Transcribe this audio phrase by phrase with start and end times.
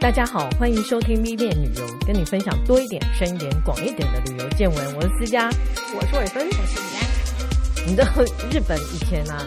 [0.00, 4.96] 大家好，欢迎收听 V 恋旅游，跟你分享多一点、深一点、广一点的旅游见闻。
[4.96, 5.50] 我是思佳，
[5.94, 7.86] 我是伟芬，我是李安。
[7.86, 8.06] 你知道
[8.50, 9.46] 日本以前啊，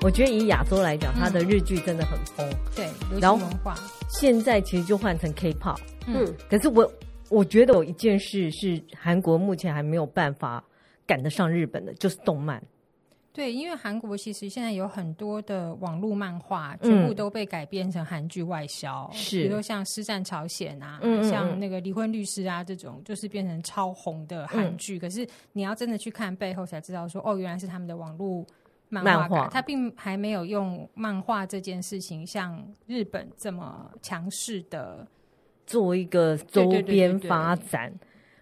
[0.00, 3.74] 我觉得以亚洲来讲，它的日剧真的很疯，嗯、对，流行文化。
[4.08, 6.90] 现在其实就换成 K-pop，嗯，可是我
[7.28, 10.64] 我觉得有一件事是韩国目前还没有办法
[11.06, 12.60] 赶得上日本的，就是动漫。
[13.40, 24.98] 对，因为韩国其实现在有很多的网络漫画，全部都被改编成韩剧外销，是、嗯，比如像《师战朝鲜》啊，嗯、像那个《离婚律师》啊，这种就是变成超红的韩剧。
[24.98, 28.44] 嗯、可是你要真的去看背后，才知道说，哦，原来是他们的网络
[28.90, 35.08] 漫画改，他并还没有用漫画这件事情像日本这么强势的
[35.66, 37.90] 做一个周边发展。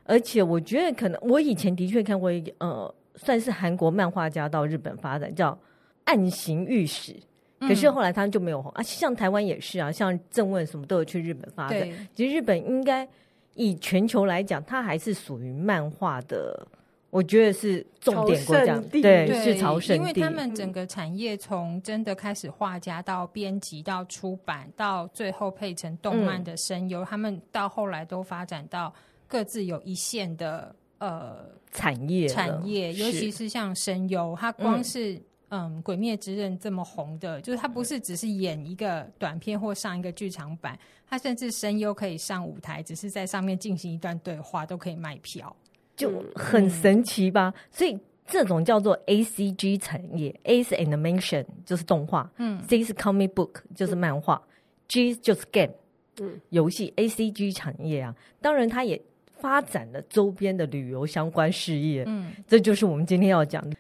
[0.03, 2.93] 而且我觉得，可能我以前的确看过一个，呃。
[3.19, 5.59] 算是韩国漫画家到日本发展，叫
[6.05, 7.15] 暗行御史。
[7.61, 8.83] 可是后来他就没有红、嗯、啊。
[8.85, 11.81] 像台湾也是啊，像郑问什么都有去日本发展。
[12.15, 13.07] 其实日本应该
[13.55, 16.65] 以全球来讲，它还是属于漫画的，
[17.11, 18.79] 我觉得是重点国家。
[18.93, 20.01] 对，对是朝圣地。
[20.01, 28.95] 因为他们整个产业从真的开始画家到编辑到出版到最后配成动漫的声优，嗯、他们到后来都发展到
[29.27, 30.73] 各自有一线的。
[30.99, 35.15] 呃，产业产业，尤其是像声优，它光是
[35.49, 40.77] 嗯，嗯《鬼灭之刃》这么红的，就是它不是只是演一个短片或上一个剧场版，
[41.09, 45.55] 它甚至声优可以上舞台，只是在上面进行一段对话都可以卖票，
[45.95, 47.55] 就很神奇吧？
[47.57, 54.49] 嗯、所以这种叫做 A C G 产业，A 是 Animation 就是动画，嗯，C 是 Comic Book 就是漫画，嗯
[54.89, 55.75] ，G 就是 Game，
[56.21, 59.01] 嗯，游戏 A C G 产业啊，当然它也。
[59.41, 63.77] 发展了周边的旅游相关事业，嗯，这就是我们今天要讲的。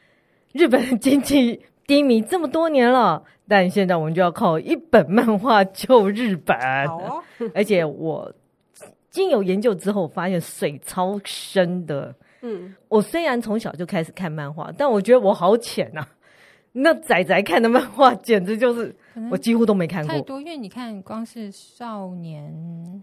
[0.52, 6.56] 日本经济低迷这么多年了，但现在我们就要靠一本漫画救日本。
[7.54, 8.32] 而且我
[9.10, 12.14] 经有研究之后，发现水超深的。
[12.40, 16.08] 嗯，我虽然从小就开始看漫画，但我觉得我好浅啊。
[16.72, 18.94] 那仔仔看的漫画简直就是
[19.30, 22.52] 我几乎都没看过太多，因为你看光是少年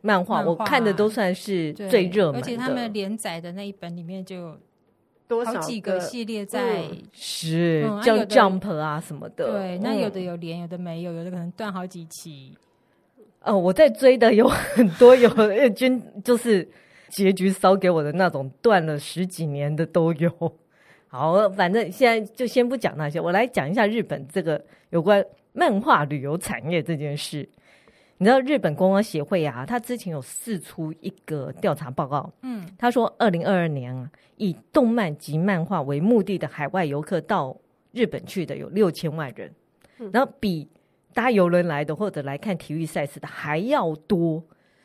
[0.02, 4.58] 漫画，我看的都算是最热门的，而且他们连载的那一本里面就有
[5.28, 9.52] 多少几个系列在，是叫 Jump 啊什么的。
[9.52, 12.56] 对，那有的有连，有的没有，有的可能断好几期。
[13.42, 16.68] 哦，我在追的有很多，有日军就是
[17.09, 20.31] 结局烧给我的那种，断了十几年的都有。
[21.08, 24.59] 好，反正现在就先不讲那些，我来讲一下日本这个
[24.90, 25.24] 有关
[25.56, 27.48] 漫画旅游产业这件事。
[28.18, 37.58] 你知道日本观光协会啊，他之前有释出一个调查报告，嗯，他说二零二二年啊，以动漫及漫画为目的的海外游客到
[37.92, 39.54] 日本去的有六千万人，
[40.00, 40.68] 嗯，然后比
[41.14, 44.44] 搭游轮来的或者来看体育赛事的还要多，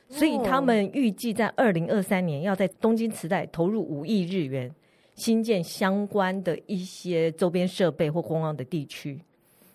[0.09, 4.73] 所以他们预计在二零二三年要在东京池袋投入五亿日元。
[5.17, 9.21] 新建相关的一些周边设备或观光的地区，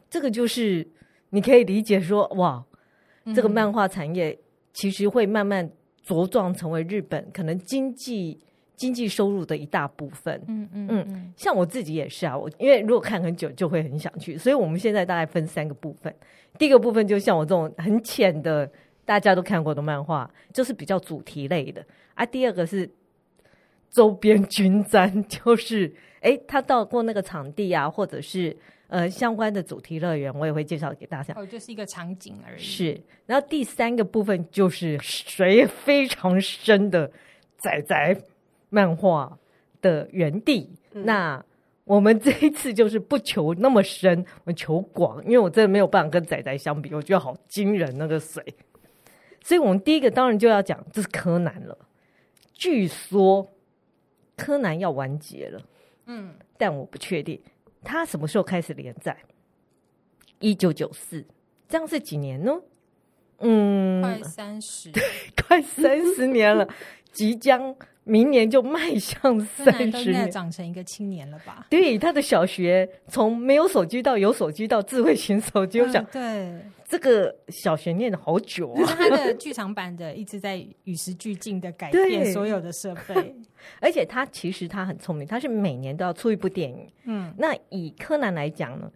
[0.09, 0.87] 这个就是
[1.29, 2.63] 你可以理解说，哇，
[3.33, 4.37] 这个漫画产业
[4.73, 5.69] 其实会慢慢
[6.05, 8.39] 茁壮成为日本可能经济
[8.75, 10.41] 经济收入的一大部分。
[10.47, 16.13] 嗯嗯嗯，像我自己也是啊，我因为如果看很久就会很想去，所以我们现在大概分三个部分。
[16.57, 18.69] 第一个部分就像我这种很浅的
[19.03, 22.25] 大家都看过的漫画，就是比较主题类的啊。
[22.25, 22.89] 第二个是。
[23.91, 28.53] 周边军展 就是，哎，他到过那个场地啊，或者是
[28.87, 31.33] 呃相关的主题乐园，我也会介绍给大家。
[31.35, 32.59] 哦，就是一个场景而已。
[32.59, 37.11] 是，然后第三个部分就是水非常深的
[37.57, 38.21] 仔仔
[38.69, 39.37] 漫画
[39.81, 40.69] 的原地。
[40.93, 41.45] 嗯、那
[41.83, 48.43] 我们这一次就是不求那么深，我求广，因为我真的没有办法跟仔仔相比，我觉得好惊人那个水。
[49.41, 51.77] 所以我们第一个当然就要讲，这是柯南了。
[52.53, 53.51] 据说。
[54.37, 55.61] 柯南要完结了，
[56.07, 57.39] 嗯，但我不确定
[57.85, 59.15] 他什么时候开始连载。
[60.39, 61.23] 一九九四，
[61.69, 62.51] 这样是几年呢？
[63.39, 65.03] 嗯，快三十， 对，
[65.47, 66.67] 快三十年了，
[67.15, 71.65] 即将明年就迈向三十年，长成一个青年了吧？
[71.71, 76.59] 对，他的小学从没有手机到有手机到智慧型手机，我想，对。
[76.87, 78.85] 这个小学念了好久啊！
[78.85, 83.35] 他的剧场版的一直在与时俱进的改变所有的设备，
[83.81, 86.87] 而且他其实他很聪明，他是每年都要出一部电影。
[87.05, 88.89] 嗯，那以柯南来讲呢，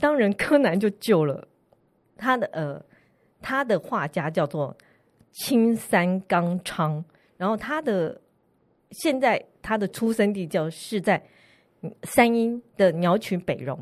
[0.00, 1.46] 当然柯南就救了
[2.16, 2.84] 他的呃，
[3.40, 4.76] 他的画家叫做
[5.30, 7.02] 青山刚昌，
[7.36, 8.20] 然后他的
[8.90, 11.22] 现在他的出生地叫是在
[12.02, 13.78] 山阴的鸟取北荣，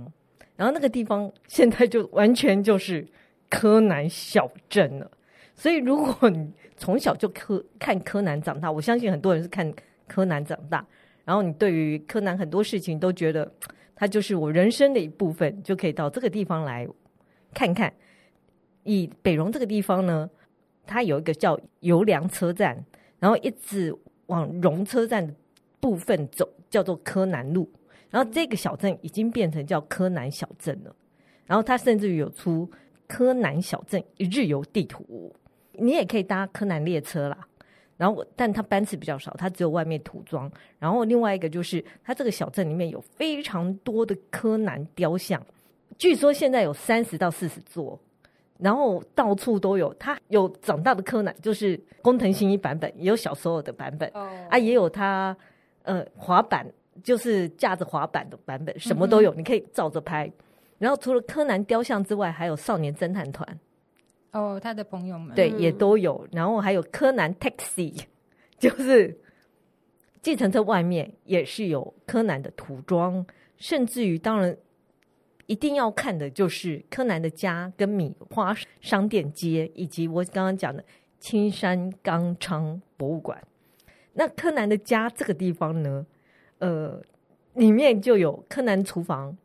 [0.57, 3.07] 然后那个地方现在就完全就是。
[3.51, 5.09] 柯南小镇了，
[5.55, 9.73] 所以如果你从小就柯看柯南长大，我相信很多人是看
[10.09, 10.85] 柯南长大，
[11.25, 13.49] 然后你对于柯南很多事情都觉得
[13.95, 16.89] 他就是我人生的一部分，就可以到这个地方来
[17.53, 17.93] 看看。
[18.83, 20.29] 以北荣这个地方呢，
[20.85, 22.85] 它有一个叫油良车站，
[23.19, 23.95] 然后一直
[24.27, 25.35] 往荣车站的
[25.81, 27.71] 部分走，叫做柯南路。
[28.11, 30.95] 然后这个小镇已经变成叫柯南小镇了。
[31.47, 32.71] 然后它甚至于有出
[33.07, 35.35] 柯南小镇一日游地图，
[35.73, 37.39] 你也可以搭柯南列车啦。
[37.97, 40.51] 然后我，但它班次比较少，它只有外面涂装。
[40.79, 45.45] 然后另外一个就是，它这个小镇里面有非常多的柯南雕像，
[45.97, 48.01] 据说现在有三十到四十座，
[48.59, 49.93] 然后到处都有。
[49.95, 54.27] 他有长大的柯南，就是工藤新一版本，也有小时候的版本，oh.
[54.51, 55.37] 啊，也有他
[55.83, 56.67] 呃滑板。
[57.03, 60.31] 就是架着滑板的版本，什么都有，嗯、你可以照着拍。
[60.79, 63.59] 然后除了柯南雕像之外，还有少年侦探团。
[64.31, 66.25] 哦，他的朋友们，对，也都有。
[66.31, 68.05] 然后还有柯南 Taxi，
[68.59, 69.19] 就是
[70.23, 73.27] 计程车外面也是有柯南的涂装。
[73.57, 74.57] 甚至于，当然
[75.47, 80.85] 一定要看的就是柯南的家跟米花商店街，以及我刚刚讲的
[81.19, 83.43] 青山刚昌博物馆。
[84.15, 86.07] 那柯南的家这个地方呢？
[86.59, 87.03] 呃，
[87.55, 89.37] 里面就有柯南厨房，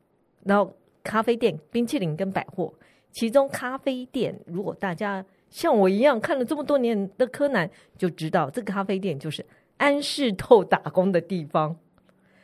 [0.44, 0.74] 然后
[1.04, 2.74] 咖啡店、冰淇淋跟百货。
[3.12, 9.44] 其中咖啡店，如果大家像我一样看了这么多年的柯南，就知道这个咖啡店就是
[9.78, 11.76] 安室透打工的地方。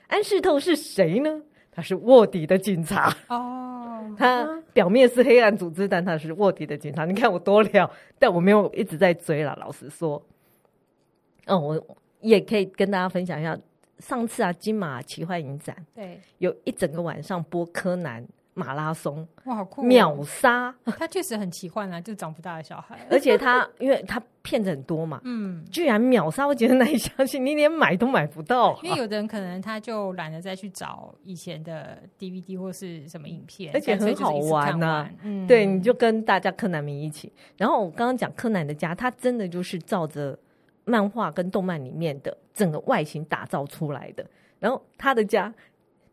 [0.07, 1.44] 安室透是谁呢？
[1.75, 3.81] 他是卧底的警察哦。
[4.18, 7.06] 他表面是黑暗组织，但他是卧底的警察。
[7.06, 9.56] 你看我多聊，但我没有一直在追了。
[9.60, 10.22] 老实说，
[11.45, 13.57] 嗯，我也可以跟大家分享一下。
[14.00, 18.25] 上次啊，金马奇幻影展，对，有一整个晚上播柯南
[18.56, 19.84] 马拉松，哇，好酷，哦！
[19.84, 28.80] 秒杀， 他确实很奇幻啊，就长不大的小孩， 而且他因为他骗子很多嘛，嗯，居然秒杀，我觉得难以相信，你连买都买不到，啊。
[28.81, 35.10] 因为有的人可能他就懒得再去找以前的 DVD 或是什么影片，而且很好玩呐，啊。
[35.22, 37.31] 嗯，对，你就跟大家柯南迷一起。
[37.57, 40.38] 然后我刚刚讲柯南的家，他真的就是照着。
[40.88, 44.24] 漫画跟动漫里面的整个外形打造出来的，
[44.60, 45.52] 然后他的家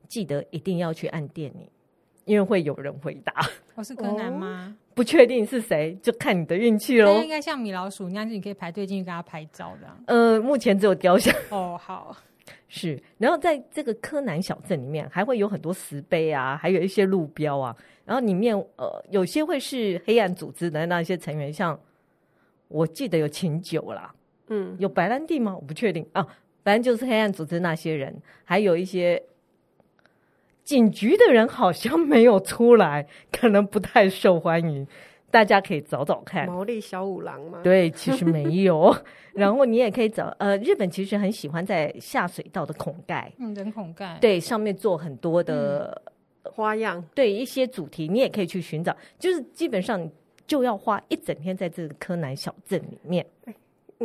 [0.08, 1.68] 记得一定要去按电铃，
[2.24, 3.34] 因为会有人回答。
[3.74, 4.74] 我是柯南吗？
[4.74, 7.20] 哦、不确定是谁，就看你的运气喽。
[7.22, 9.88] 应该像米老鼠那样，你可以排队进去跟他拍照的。
[10.06, 11.34] 呃，目前只有雕像。
[11.50, 12.16] 哦，好，
[12.68, 13.00] 是。
[13.18, 17.76] 然后在这个柯南小镇里面，还会有很多石碑啊，还有一些路标啊。
[18.04, 21.78] 然后里面呃，有些会是黑暗组织的那些成员，像
[22.68, 24.14] 我记得有琴酒啦。
[24.48, 25.54] 嗯，有白兰地吗？
[25.54, 26.26] 我不确定啊，
[26.62, 28.14] 反正就是黑暗组织那些人，
[28.44, 29.22] 还有一些
[30.64, 34.86] 警局的人好像没有出来，可能不太受欢迎。
[35.30, 36.46] 大家可以找找看。
[36.46, 37.60] 毛利小五郎吗？
[37.64, 38.94] 对，其实没有。
[39.32, 46.02] 然后你也可以找呃，日本其实很喜欢在下水道的孔盖，嗯，人孔盖，对，上面做很多的、
[46.44, 48.94] 嗯、花样，对一些主题，你也可以去寻找。
[49.18, 50.06] 就是基本上
[50.46, 53.26] 就要花一整天在这个柯南小镇里面。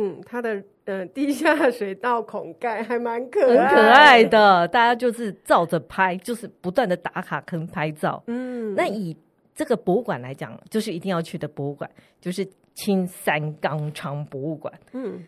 [0.00, 4.68] 嗯，它的呃地下水道孔盖还蛮可爱，很可爱的。
[4.68, 8.22] 大家就是照着拍，就是不断的打卡跟拍照。
[8.28, 9.16] 嗯，那以
[9.56, 11.90] 这个博物馆来讲，就是一定要去的博物馆，
[12.20, 14.72] 就是青山刚昌博物馆。
[14.92, 15.20] 嗯，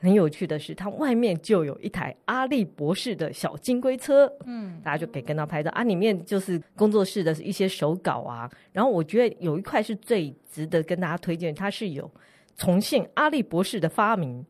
[0.00, 4.28] 很有趣的是，它外面就有一台阿力博士的小金龟车。
[4.46, 5.84] 嗯，大家就可以跟他拍照啊。
[5.84, 8.50] 里面就是工作室的一些手稿啊。
[8.72, 12.10] 然后我觉得有一块是最值得跟大家推荐，它是有。
[12.58, 14.44] 重现阿笠博士的发明，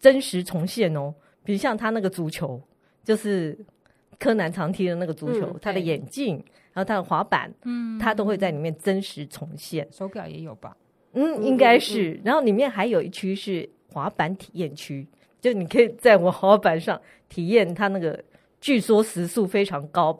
[0.00, 1.14] 真实重现哦。
[1.44, 2.60] 比如像他那个足球，
[3.04, 3.56] 就是
[4.18, 6.36] 柯南常踢的那个足球，嗯、他的眼镜，
[6.72, 9.86] 然后他的滑板，嗯，他都会在里面真实重现。
[9.92, 10.74] 手表也有吧？
[11.12, 12.18] 嗯，应该是。
[12.24, 15.06] 然后里面还有一区是滑板体验区，
[15.38, 16.98] 就你可以在我滑板上
[17.28, 18.18] 体验他那个，
[18.60, 20.18] 据说时速非常高，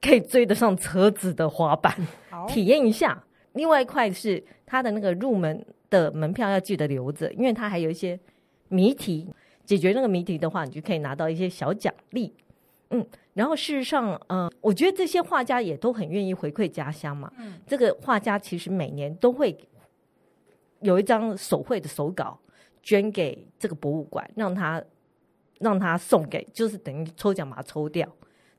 [0.00, 1.92] 可以追得上车子的滑板，
[2.46, 3.24] 体验一下。
[3.52, 5.64] 另外一块是他的那个入门。
[5.90, 8.16] 的门票要记得留着，因为它还有一些
[8.68, 9.26] 谜题，
[9.64, 12.32] 解决那个谜题的话，你就可以拿到一些小奖励。
[12.90, 13.04] 嗯，
[13.34, 17.32] 然后事实上，嗯、呃，我觉得这些画家也都很愿意回馈家乡嘛。
[17.38, 19.58] 嗯，这个画家其实每年都会
[20.78, 22.38] 有一张手绘的手稿
[22.84, 24.80] 捐给这个博物馆，让他
[25.58, 28.08] 让他送给，就是等于抽奖把它抽掉。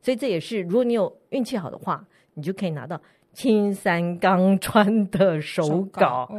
[0.01, 3.01] 所以这也是，如果你有运气好的话，你就可以拿到
[3.33, 6.29] 青山刚川的手稿。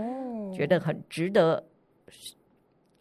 [0.54, 1.64] 觉得很值得，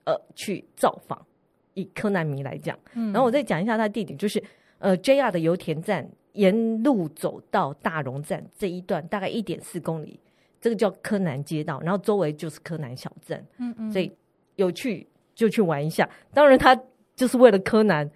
[0.06, 1.26] 呃，去造访。
[1.74, 4.42] 以柯南迷来讲，嗯、然后我再讲一下它的地点，就是
[4.80, 10.20] 呃，JR 的油田站沿路走到大荣站这一段，大概一点四公里，
[10.62, 13.46] 这个叫柯南街道，然后周围就是柯南小镇。
[13.58, 14.12] 嗯嗯，所以
[14.56, 15.06] 有去
[15.36, 16.10] 就去玩一下。
[16.34, 16.74] 当然，他
[17.16, 18.10] 就是为了柯南，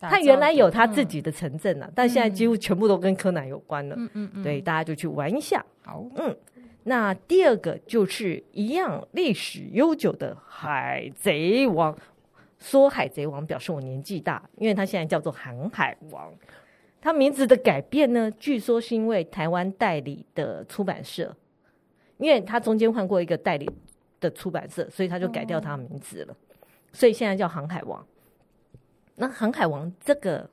[0.00, 3.96] 他原来有他自己的城镇了，嗯、但现在几乎全部都跟柯南有关了。
[3.98, 5.64] 嗯嗯嗯，对，大家就去玩一下。
[5.84, 6.36] 好，嗯，
[6.84, 11.94] 那第二个就是一样历史悠久的《海贼王》。
[12.58, 16.32] 说《海贼王》表示我年纪大，因为他现在叫做《航海王》。
[17.02, 21.36] 他名字的改变呢，据说是因为台湾代理的出版社，
[22.16, 23.70] 因为他中间换过一个代理
[24.18, 26.32] 的出版社，所以他就改掉他的名字了。
[26.32, 26.36] 哦、
[26.92, 28.02] 所以现在叫《航海王》。
[29.16, 30.48] 那《航海王》这个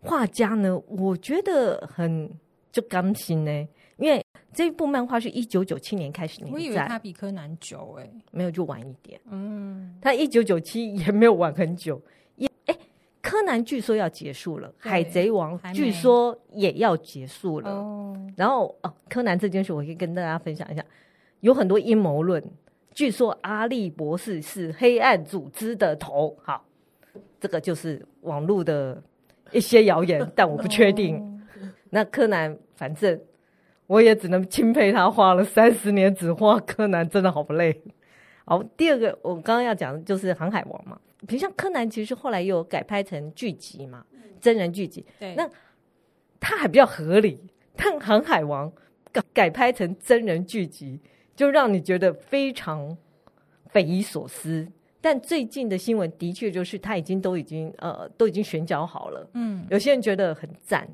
[0.00, 2.30] 画家呢，我觉得很
[2.70, 4.22] 就刚心呢，因为。
[4.52, 9.20] 这一部漫画是一九九七年开始连载，我以为他比柯南久哎、欸，没有就晚一点。
[9.30, 12.00] 嗯，他一九九七也没有晚很久，
[12.36, 12.78] 也哎，
[13.20, 17.70] 柯南据说要结束了，海贼王据说也要结束了。
[17.70, 20.82] 哦，然后哦，柯南这件事我可以跟大家分享一下，
[21.40, 22.42] 有很多阴谋论，
[22.94, 26.34] 据说阿笠博士是黑暗组织的头。
[26.42, 26.64] 好，
[27.40, 29.02] 这个就是网络的
[29.52, 31.16] 一些谣言， 但我不确定。
[31.16, 31.40] 哦、
[31.90, 33.20] 那柯南反正。
[33.88, 37.80] 我也只能钦佩他画了三十年，只画柯南，真的好不累。
[38.44, 44.04] 好，第二个我刚刚要讲的就是《航海王》嘛，比如像柯南，其实后来又有改拍成剧集嘛，
[44.40, 45.06] 真人剧集。
[45.20, 45.48] 对，那
[46.40, 47.38] 他还比较合理。
[47.76, 48.68] 但《航海王》
[49.12, 51.00] 改改拍成真人剧集，
[51.36, 52.98] 就让你觉得非常
[53.68, 54.66] 匪夷所思。
[55.06, 59.30] 但最近的新闻的确就是他已经都已经呃都已经选角好了。
[59.34, 60.84] 嗯，有些人觉得很赞。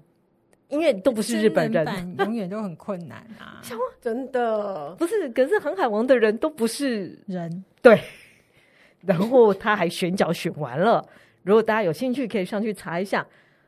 [0.68, 3.60] 因为都不是日本人，永远都很困难啊！
[4.00, 8.00] 真的不是，可是航海王的人都不是人，对。
[9.00, 11.02] 然后他还选角选完了，
[11.42, 13.26] 如果大家有兴趣，可以上去查一下。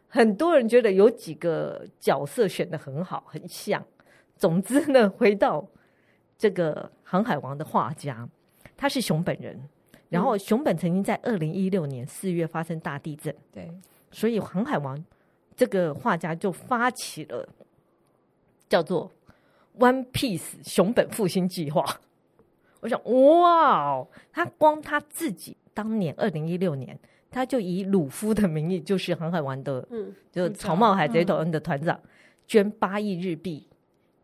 [0.09, 3.83] 很多人觉得有几个角色选的很好，很像。
[4.37, 5.67] 总之呢，回到
[6.39, 8.27] 这个航海王的画家，
[8.79, 9.61] 他是熊本人。
[10.09, 13.71] 然后熊本曾经在二零一六年四月发生大地震，对，
[14.11, 15.05] 所以航海王。
[15.57, 17.49] 这个画家就发起了
[18.69, 19.09] 叫做
[19.79, 21.85] “One Piece 熊本复兴计划”。
[22.83, 26.99] 我想，哇，他光他自己当年二零一六年，
[27.31, 32.01] 他就以鲁夫的名义，就是航海王的，嗯，就草帽海贼团的团长，
[32.49, 33.65] 捐八亿日币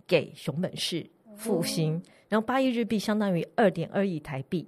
[0.08, 1.06] 给熊本市
[1.36, 4.66] 复兴，然后八亿日币相当于二点二亿台币，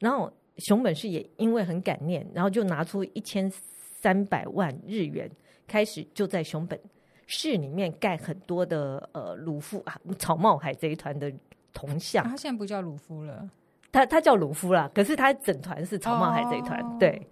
[0.00, 5.30] 然后熊本市也因为很感念，然后就拿出一千三百万日元。
[5.66, 6.78] 开始就在熊本
[7.26, 11.32] 市里面盖很多的呃鲁夫啊草帽海贼团的
[11.72, 12.22] 铜像。
[12.22, 13.48] 他现在不叫鲁夫了，
[13.90, 14.90] 他他叫鲁夫啦。
[14.94, 17.26] 可是他整团是草帽海贼团，哦、对。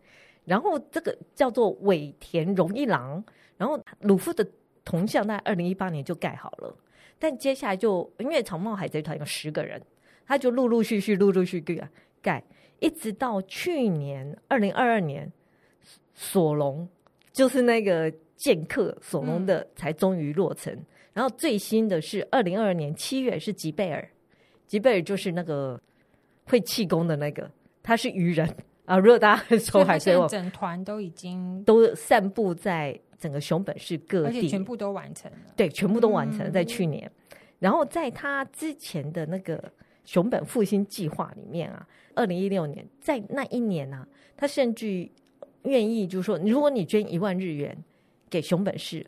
[0.47, 3.23] 然后这个叫做尾田荣一郎。
[3.59, 4.45] 然后鲁夫的
[4.83, 6.75] 铜像在二零一八年就盖好了，
[7.19, 9.81] 但接下来就因为草帽海贼团有十个人，
[10.27, 11.85] 他就陆陆续续陆陆续续
[12.23, 12.43] 盖，
[12.83, 15.33] 一直到去年二零二二年
[16.13, 16.87] 索隆。
[17.33, 20.85] 就是那个剑客索隆的才终于落成，嗯、
[21.15, 24.07] 然后最新的是二零二二年七月是吉贝尔，
[24.67, 25.81] 吉贝尔就是那个
[26.45, 27.51] 会气功的那个，
[27.83, 28.47] 他是鱼人
[28.85, 28.99] 啊。
[28.99, 35.39] 如果大家抽海贼王，整团都已经都散布在整个熊本市各地，全部都完成了。
[35.57, 37.11] 对，全部都完成了，在去年。
[37.31, 39.73] 嗯、然后在他之前的那个
[40.05, 44.07] 熊本复兴计划里面啊，二零一六年在那一年啊，
[44.37, 45.09] 他甚至。
[45.65, 47.73] 愿意就是说，如果你捐一万日元
[48.29, 49.07] 给熊本市，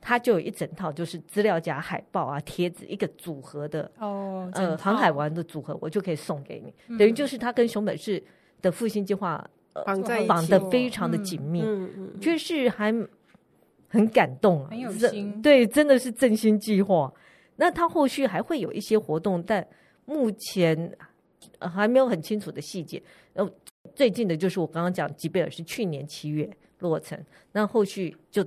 [0.00, 6.74] 他就有一整套，就是资料夹、海报啊、贴纸一个组合的哦，呃，航海王的组合，我就可以送给你。
[6.88, 8.20] 嗯、等于就是他跟熊本市
[8.60, 9.48] 的复兴计划
[9.86, 12.92] 绑在绑的非常的紧密，嗯嗯，就是还
[13.86, 17.14] 很感动啊，很有心，对，真的是振兴计划。
[17.54, 19.64] 那他后续还会有一些活动，但
[20.04, 20.96] 目前
[21.58, 23.02] 还没有很清楚的细节。
[23.34, 23.50] 呃。
[23.94, 28.44] 最近的就是我刚刚讲吉贝尔是去年七月落成，那后续就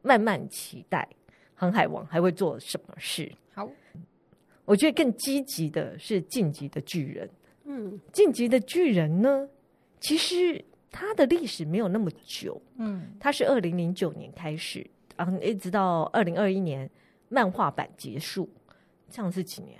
[0.00, 1.06] 慢慢期待
[1.52, 3.30] 航海王还会做什么事。
[3.52, 3.68] 好，
[4.64, 7.28] 我觉得更积极的是晋级的巨人。
[7.64, 9.46] 嗯，晋级的巨人呢，
[10.00, 12.62] 其实它的历史没有那么久。
[12.76, 16.88] 嗯，它是二零零九年开始，然后一直到二零二一年
[17.28, 18.48] 漫画版结束，
[19.10, 19.78] 这样是几年？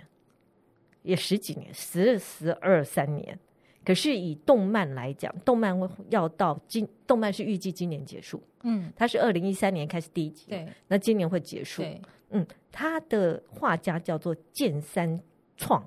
[1.07, 3.39] 也十几年，十十二三年。
[3.85, 5.73] 可是以动漫来讲，动漫
[6.09, 8.43] 要到今，动漫是预计今年结束。
[8.63, 11.81] 嗯，它是二零一三年开始第一集，对，那今年会结束。
[11.81, 15.17] 对，嗯，他的画家叫做剑三
[15.55, 15.81] 创，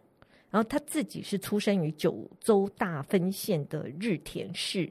[0.49, 4.91] 然后他自己是出生于九州大分县的日田市。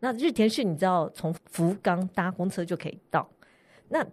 [0.00, 3.30] 那日田市你知道，从福冈搭公车就可以到。
[3.88, 4.04] 那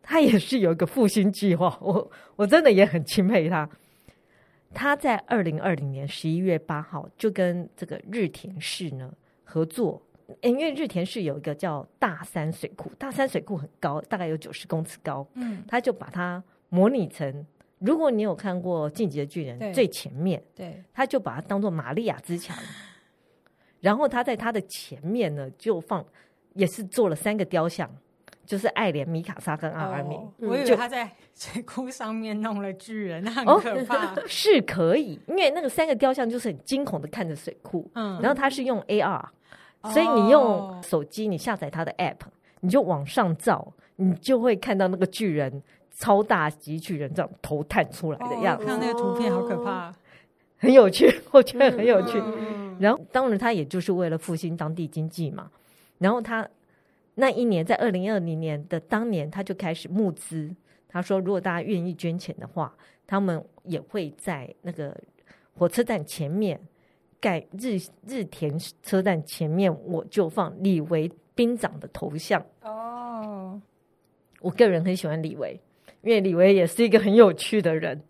[0.00, 3.68] 他也是有一个复兴计划，我我真的也很钦佩他。
[4.72, 9.12] 他在二零二零年十一月八号就跟这个日田市呢
[9.44, 10.00] 合作，
[10.42, 17.44] 因为日田市有一个叫大山水库，大山水库很高，大概有九十公尺高，嗯，他就把它模拟成，
[17.78, 22.56] 如果你有看过《进击的巨人》最前面，对，他就把它当做玛利亚之墙，
[23.80, 26.04] 然后他在他的前面呢就放，
[26.54, 27.90] 也是做了三个雕像。
[28.50, 34.12] 就是爱莲、米卡莎跟阿尔敏，我以为他在水库上面弄了巨人，那很可怕。
[34.12, 39.24] 哦、 是可以，因为那个三个雕像就是很惊恐的看着水库，嗯，然后他是用 AR，、
[39.82, 42.16] 哦、所以你用手机，你下载他的 App，
[42.58, 48.64] 你就往上照，你就会看到那个巨人超大级巨人这样头探出来的样子。
[48.64, 49.94] 哦、看那个图片好可怕，
[50.58, 52.20] 很有趣，我觉得很有趣。
[52.20, 55.48] 嗯、然后当然他也就是为了复兴当地经济嘛，
[55.98, 56.44] 然后他。
[57.20, 60.50] 那一年，在二零二零年的当年，他就开始募资。
[60.88, 62.74] 他说，如果大家愿意捐钱的话，
[63.06, 64.98] 他们也会在那个
[65.52, 66.58] 火车站前面
[67.20, 72.42] 盖日日田车站前面，我就放李维兵长的头像。
[72.62, 73.60] 哦，
[74.40, 75.60] 我个人很喜欢李维，
[76.00, 78.02] 因为李维也是一个很有趣的人。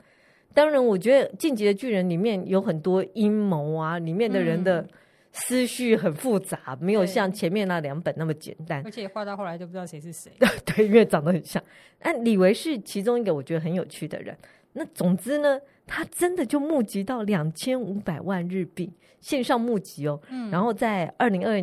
[0.55, 4.87] 当然，我觉得《进击的巨人》里面有很多阴谋啊，里面的人的。
[5.33, 10.33] 思绪很复杂，没有像前面那两本那么简单，而且画到后来都不知道谁是谁。
[10.67, 11.63] 对，因为长得很像。
[12.03, 14.37] 那李维是其中一个我觉得很有趣的人。
[14.73, 20.21] 那总之呢，他真的就募集到两千五百万日币，线上募集哦。
[20.31, 20.51] 嗯。
[20.51, 21.57] 然后在二零二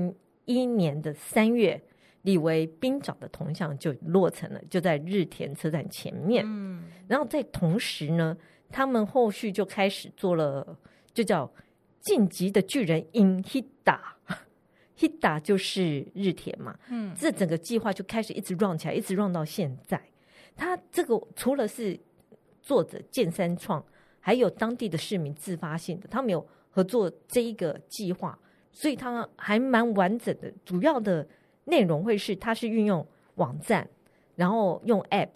[0.46, 1.82] 一年的三月，
[2.22, 6.44] 李维兵长的铜像就落成了，就在日田车站前面。
[6.48, 6.84] 嗯。
[7.08, 8.38] 然后在同时呢，
[8.70, 10.78] 他们后续就开始做了，
[11.14, 11.52] 就叫。
[12.08, 20.02] 进击的巨人 in Hida，Hida 就是日铁嘛，嗯，这整个计划就开始一直 run 起来，一直 run 到现在。
[20.56, 22.00] 他这个除了是
[22.62, 23.84] 作者剑三创，
[24.22, 28.40] 还有当地的市民自发性的，他们有合作这一个计划，
[28.72, 30.50] 所以它还蛮完整的。
[30.64, 31.28] 主要的
[31.66, 33.86] 内容会是，它是运用网站，
[34.36, 35.34] 然后用 app，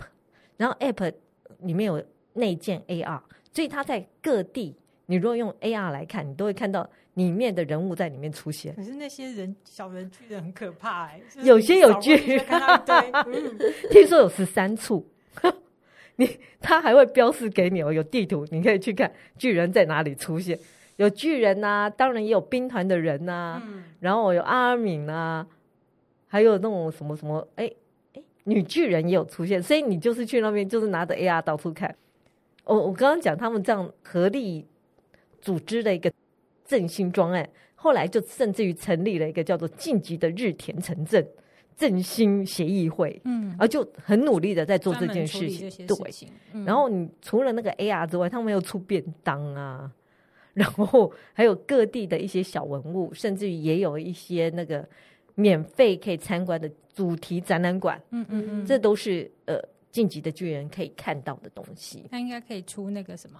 [0.55, 1.13] 然后 app
[1.59, 2.01] 里面有
[2.33, 3.21] 内建 AR，
[3.53, 4.77] 所以他在各地。
[5.11, 8.73] 你如果用 AR 来看，你都会看到里面的人物在里面出现。
[8.73, 12.45] 可是那些人小人巨人很可怕哎、欸，有些有巨人，
[13.91, 15.05] 听说有十三处，
[16.15, 20.57] 你他还会标示给你哦，有地图，你可以去看巨人在哪里出现。
[20.95, 25.45] 有巨人呐、啊，当然也有兵团的人呐、啊，嗯、然后有阿尔敏啊，
[26.27, 27.69] 还有那种什么什么，哎
[28.13, 31.93] 哎，女巨人也有出现，所以你就是去那边，就是拿着 AR 到处看。
[32.63, 34.65] 我我刚刚讲他们这样合力。
[35.41, 36.11] 组织了一个
[36.63, 41.27] 振兴专案，后来就甚至于成立了一个叫做“晋级的日田城镇
[41.75, 45.87] 振兴协议会”，嗯，而就很努力的在做这件事情。
[45.87, 45.97] 对，
[46.53, 49.91] 嗯、然后你除了那个 AR 之外，他们又出便当啊，
[50.53, 54.87] 然后还有各地的一些小文物，甚至于也有一些那个
[55.33, 59.59] 免费可以参观的主题展览馆，嗯嗯嗯，这都是呃
[59.91, 62.05] 晋级的巨人可以看到的东西。
[62.11, 63.39] 他应该可以出那个什么？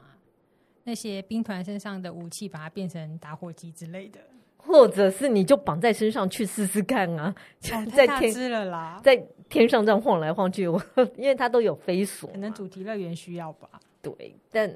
[0.83, 4.19] 那些兵团身上的武器，把它变成打火机之类的，
[4.57, 7.33] 或者是你就绑在身上去试试看啊！
[7.71, 9.15] 哦、在天了啦，在
[9.47, 10.81] 天上这样晃来晃去，我
[11.15, 13.69] 因为它都有飞索，可能主题乐园需要吧？
[14.01, 14.71] 对，但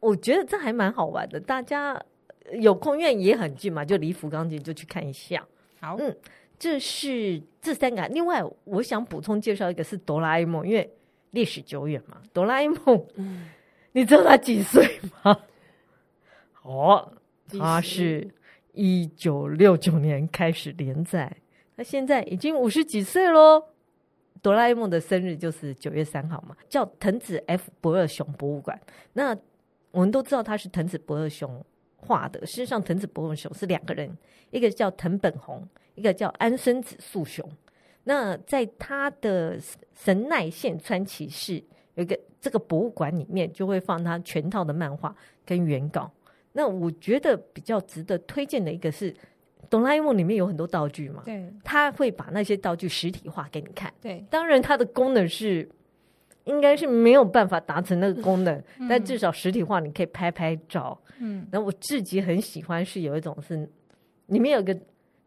[0.00, 1.40] 我觉得这还蛮好玩的。
[1.40, 1.98] 大家
[2.52, 5.46] 有空，因为也很近嘛，就离福冈近，就去看一下。
[5.80, 6.14] 好，嗯，
[6.58, 8.06] 这是这三个。
[8.08, 10.90] 另外，我想补充介绍一个是哆啦 A 梦，因为
[11.30, 13.06] 历史久远嘛，哆啦 A 梦。
[13.14, 13.48] 嗯
[13.98, 15.36] 你知道他几岁吗？
[16.62, 17.12] 哦，
[17.58, 18.32] 他是
[18.72, 21.36] 一九六九年开始连载，
[21.76, 23.60] 他现在已经五十几岁喽。
[24.40, 28.80] 哆啦 A 梦的生日就是九月三号嘛，叫藤子 F 不二雄博物馆。
[29.14, 29.36] 那
[29.90, 31.60] 我们都知道他是藤子不二雄
[31.96, 34.16] 画的，事实上藤子不二雄是两个人，
[34.52, 37.44] 一个叫藤本弘，一个叫安生子素雄。
[38.04, 39.58] 那在他的
[39.92, 41.64] 神奈县川崎市。
[41.94, 46.10] 有一个这个博物馆里面就会放他全套的漫画跟原稿。
[46.52, 49.12] 那我觉得比较值得推荐的一个是
[49.68, 53.92] 《哆啦 A 梦》里面有很多道具嘛，对，他会把那些道具实体化给你看。
[54.00, 55.68] 对，当然它的功能是
[56.44, 60.98] 应该是没有办法达成那个功能，嗯、但至少实体化你可以拍拍照。
[61.18, 63.68] 嗯，然后我自己很喜欢是有一种是
[64.26, 64.72] 里面有个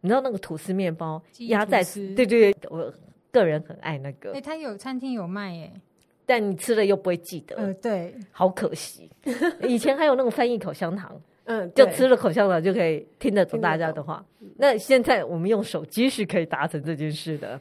[0.01, 2.91] 你知道那个吐司面包压在，对对对，我
[3.31, 4.31] 个人很爱那个。
[4.31, 5.71] 哎、欸，他有餐厅有卖耶。
[6.31, 9.11] 但你吃了又不会记得，嗯，对，好可惜。
[9.67, 14.25] 以前还有那种翻译口香糖，嗯，就吃了口香糖就可以听得懂大家的话。
[14.55, 17.59] 那现在我们用手机是可以达成这件事的。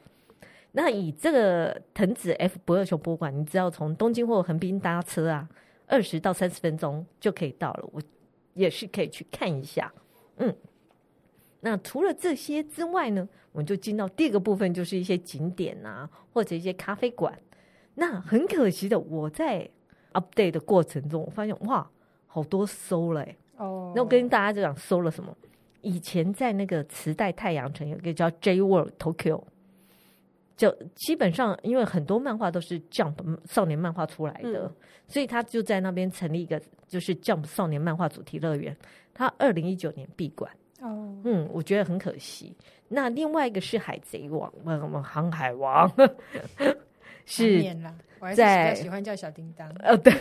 [0.70, 5.48] 那以这个藤子 F 不二雄博物馆，你只要从东京或横滨搭车啊，
[5.88, 7.88] 二十到三十分钟就可以到了。
[7.90, 8.00] 我
[8.54, 9.92] 也是可以去看一下。
[10.36, 10.54] 嗯，
[11.58, 17.36] 那除了这些之外呢，我们就进到第二个部分，就是一些景点啊，或者一些咖啡馆。
[17.94, 19.68] 那很可惜的，我在
[20.12, 21.88] update 的过程中，我发现哇，
[22.26, 23.36] 好多收了哎。
[23.56, 25.36] 哦，那我跟大家就讲收了什么？
[25.82, 29.42] 以前在那个磁带太阳城有一个叫 J World Tokyo。
[30.56, 33.14] 就基本上，因为很多漫画都是 Jump
[33.46, 34.74] 少年漫画出来的，嗯、
[35.08, 38.76] 所以他就在那边成立一个就是 Jump 少年漫画主题乐园。
[39.14, 40.52] 他二零一九年闭馆。
[40.82, 42.54] 哦，嗯，我觉得很可惜。
[42.88, 45.90] 那另外一个是海贼王，我们航海王
[47.30, 47.76] 是
[48.34, 49.68] 在喜欢叫小叮当。
[49.84, 50.12] 哦，对。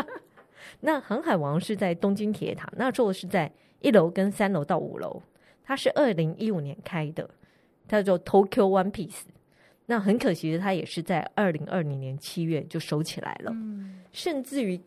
[0.80, 5.22] 那航海王是在东京铁塔，那时候是在一楼跟三楼到五楼。
[5.64, 7.28] 它是二零一五年开的，
[7.88, 9.22] 它叫做 Tokyo One Piece。
[9.86, 13.50] 那很可惜的，它也是在二零二零年七月就收起来了。
[13.52, 14.80] 嗯，甚至于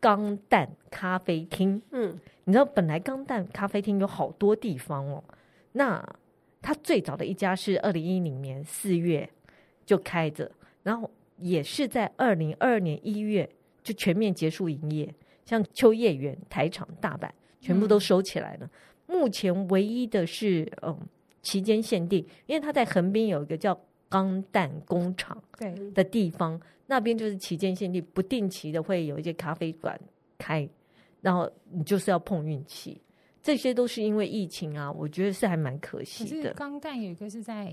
[0.00, 5.22] 钢弹咖啡厅，嗯，你知道本来钢弹咖啡厅有好多地方哦。
[5.72, 6.02] 那
[6.62, 9.28] 它最早的一家是二零一零年四月
[9.84, 10.50] 就开着，
[10.86, 13.48] 然后也是在二零二二年一月
[13.82, 15.12] 就全面结束营业。
[15.44, 17.28] 像秋叶原、台场、大阪
[17.60, 18.70] 全部都收起来了。
[19.08, 20.96] 嗯，目前唯一的是，嗯，
[21.42, 23.76] 期间限定，因为它在横滨有一个叫。
[24.08, 30.00] 钢弹工厂对的地方，那边就是期间限定，不定期的会有一些咖啡馆
[30.38, 30.66] 开，
[31.20, 33.00] 然后你就是要碰运气，
[33.42, 36.54] 这些都是因为疫情啊，我觉得是还蛮可惜的。
[36.54, 37.68] 钢弹有一个是在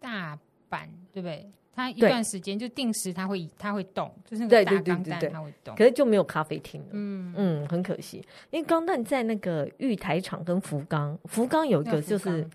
[0.00, 0.38] 大
[0.70, 1.52] 阪，对不对？
[1.78, 6.88] 它一段时间就定时，它会它会动，就是那个大钢弹它会动，可是就没有咖啡厅了。
[6.90, 8.18] 嗯嗯，很可惜，
[8.50, 12.46] 因为钢蛋在那个玉台厂跟福冈，福冈有一个就是。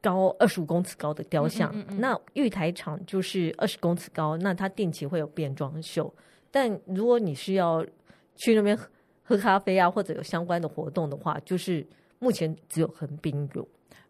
[0.00, 6.14] 高二十五公尺高的雕像，嗯嗯嗯、那玉台厂就是二十公尺高，那它定期会有变装秀。
[6.52, 7.84] 但如果你是要
[8.36, 8.88] 去那边喝，
[9.24, 11.84] 喝咖啡啊，或者有相关的活动的话，就是
[12.20, 13.68] 目前只有横滨有。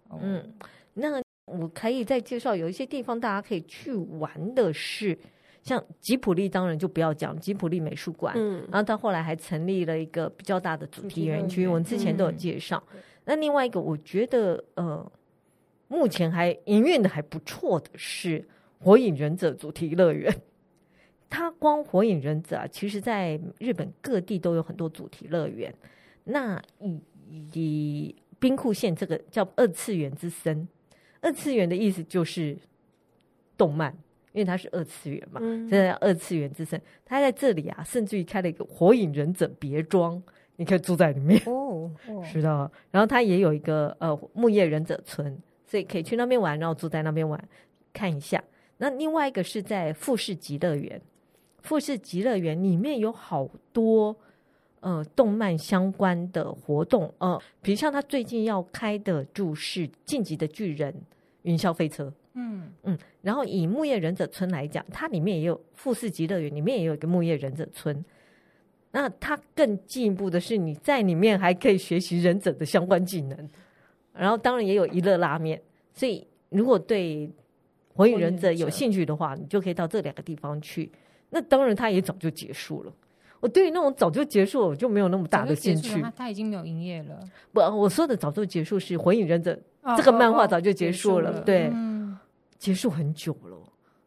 [0.09, 0.53] 哦、嗯，
[0.93, 5.19] 那我可以再介绍有一些地方大家可以去玩的是，
[5.63, 8.35] 像吉普力，当然就不要讲吉普力美术馆。
[8.37, 12.83] 嗯，然后到后来还成立了一个比较大的主题园区，我们之前都有介绍。
[12.93, 15.11] 嗯、那另外一个，我觉得呃。
[15.91, 18.39] 目前还营运的还不错的是
[18.79, 20.31] 《火影忍者》主题乐园，
[21.31, 25.75] 它光《火影忍者》啊，其实在日本各地都有很多主题乐园。
[26.25, 27.01] 那以
[27.55, 30.69] 以兵库县这个叫二次元之森，
[31.21, 32.57] 二次元的意思就是
[33.57, 33.93] 动漫，
[34.33, 40.17] 因为它是二次元嘛，现在、嗯、二次元之森，它在这里啊，甚至于开了一个《火影忍者别庄》，
[40.57, 42.71] 你可以住在里面哦，哦是的。
[42.91, 45.37] 然后他也有一个呃木叶忍者村。
[45.71, 47.39] 所以可以去那边玩，然后住在那边玩，
[47.93, 48.43] 看一下。
[48.79, 50.99] 那另外一个是在富士极乐园，
[51.61, 54.17] 富士极乐园里面有好多
[54.81, 60.93] 呃动漫相关的活动，呃，比如像他最近要开的就是《晋级的巨人》
[61.43, 62.99] 云霄飞车，嗯嗯。
[63.23, 68.05] 然后以木叶忍者村来讲，它里面也有富士急乐园，里面也有一个木叶忍者村。
[68.91, 73.51] 那它更进一步的是，你在里面还可以学习忍者的相关技能。
[74.15, 75.61] 然后当然也有一乐拉面，
[75.93, 77.31] 所以如果对
[77.95, 80.91] 火影忍者有兴趣的话，你就可以到这两个地方去。
[81.31, 82.93] 那当然，它也早就结束了。
[83.41, 86.05] 我对于那种早就结束了，我就没有那么大的兴趣。
[86.17, 87.21] 它已经没有营业了。
[87.53, 89.59] 不，我说的早就结束是火影忍者
[89.97, 91.73] 这个漫画早就结束了，对，
[92.59, 93.57] 结束很久了。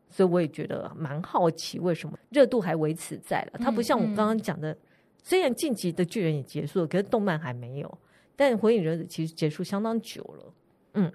[0.10, 3.60] 所以我也觉得蛮好奇，为什么热度还维持在了？
[3.63, 4.78] 它不像我刚刚讲的，
[5.24, 7.98] 虽然进击的巨人也结束了，可是动漫还没有。
[8.36, 10.54] 但火影忍者其实结束相当久了，
[10.96, 11.12] 嗯，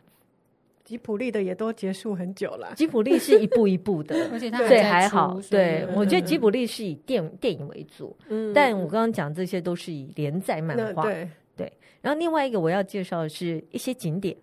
[0.87, 2.73] 吉普力的也都结束很久了。
[2.77, 5.37] 吉普力是一步一步的， 而且它对还好。
[5.51, 11.73] 对，我觉得吉普力是以电电影为主，嗯，但我刚刚讲这些都是以连载漫画，对对。
[12.01, 14.37] 然后另外一个我要介绍的是一些景点。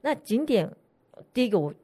[0.00, 0.68] 那景点
[1.32, 1.72] 第一个我《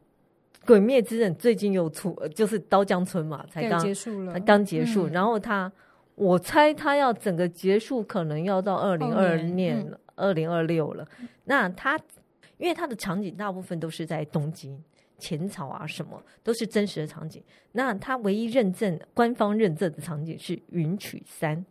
[0.66, 5.06] 鬼灭之刃》最近又出，就是刀江村嘛，才刚结束了，刚结束。
[5.06, 5.70] 然后他，
[6.16, 10.00] 我猜他要整个结束，可能要到二零二二年了。
[10.16, 11.04] 二零二六了，
[11.42, 11.98] 那它
[12.58, 14.82] 因为它的场景大部分都是在东京、
[15.18, 17.42] 浅草啊，什么都是真实的场景。
[17.72, 21.64] 那它唯一认证、官方认证的场景是云曲山。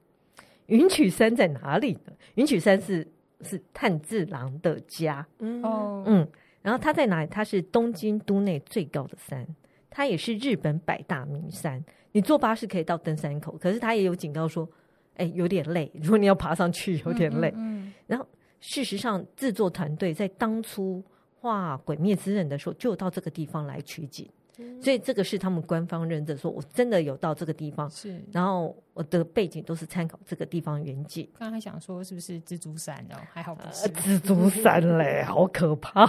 [0.67, 2.13] 云曲山在哪里呢？
[2.35, 3.07] 云曲山是
[3.41, 5.25] 是炭治郎的家。
[5.39, 5.61] 嗯
[6.05, 6.27] 嗯，
[6.61, 7.27] 然后它在哪里？
[7.27, 9.47] 它是东京都内最高的山，
[9.89, 11.83] 它也是日本百大名山。
[12.11, 14.67] 你坐巴士可以到登山口，可是它也有警告说。
[15.15, 15.91] 哎，有点累。
[16.01, 17.49] 如果你要爬上去，有点累。
[17.55, 18.27] 嗯嗯、然后，
[18.65, 21.03] 事实上，制作团队在当初
[21.41, 24.25] 画《鬼灭之刃》的时候，就到这个地方来取景。
[24.59, 31.27] 嗯、所以这个是他们官方认证，说我真的有到这个地方，是，然后我的背景都是参考这个地方原景。
[31.37, 33.15] 刚才想说是不是蜘蛛山哦？
[33.31, 36.05] 还好不是、呃、蜘蛛山嘞， 好可怕！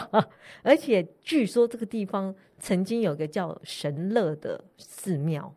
[0.62, 5.52] 而且据说这个地方曾经有个叫神乐的寺庙，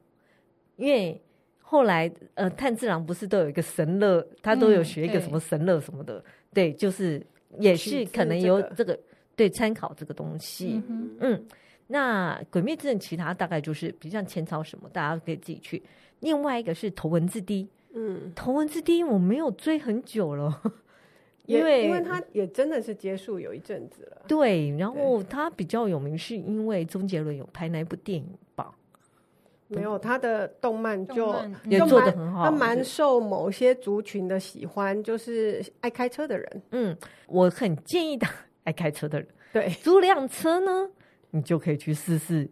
[0.77, 1.21] 因为
[1.60, 6.23] 后来呃炭治郎不是都有一个神乐，他都有学一个什么神乐什么的，嗯、
[6.57, 7.23] 对，就是
[7.59, 8.99] 也是可能有这个
[9.35, 11.45] 对参考这个东西，嗯，嗯。
[11.85, 15.83] 那《鬼灭之刃》其他大概就是，比如像前朝什么，大家可以自己去。
[16.21, 20.59] 另外一个是头文字 D，嗯，头文字 D 我没有追很久了，
[21.45, 24.23] 因为因为他也真的是结束有一阵子了。
[24.27, 28.46] 对，然后他比较有名是因为周杰伦有拍那一部电影吧？
[29.67, 36.62] 没有，他的动漫就漫也做的很好，他蛮受某些族群的喜欢，就是爱开车的人。
[36.71, 38.25] 嗯，我很建议的
[38.63, 40.89] 爱开车的人，对，租辆车呢。
[41.32, 42.49] 你就可以去试试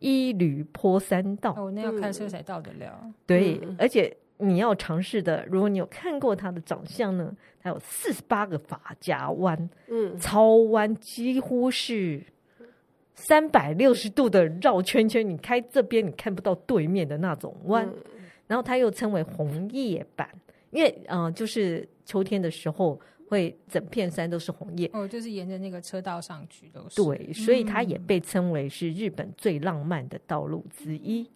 [0.00, 3.00] 一缕波山道哦，那要开车才到得了。
[3.02, 12.22] 嗯、对，嗯、而且你要尝试的，如果你有看过他的长相呢，他有四十八个发夹弯，嗯，超弯几乎是
[13.18, 17.86] 三百六十度的绕圈圈，你开这边你看不到对面的那种弯。
[17.86, 17.94] 嗯、
[18.46, 20.28] 然后它又称为红叶坂，
[20.70, 23.00] 因为嗯、呃，就是秋天的时候。
[23.30, 26.96] 会整片山都是红叶哦，就是沿着那个车道上去都是。
[26.96, 31.20] 对，所以它也被称为是日本最浪漫的道路之一。
[31.20, 31.28] 嗯、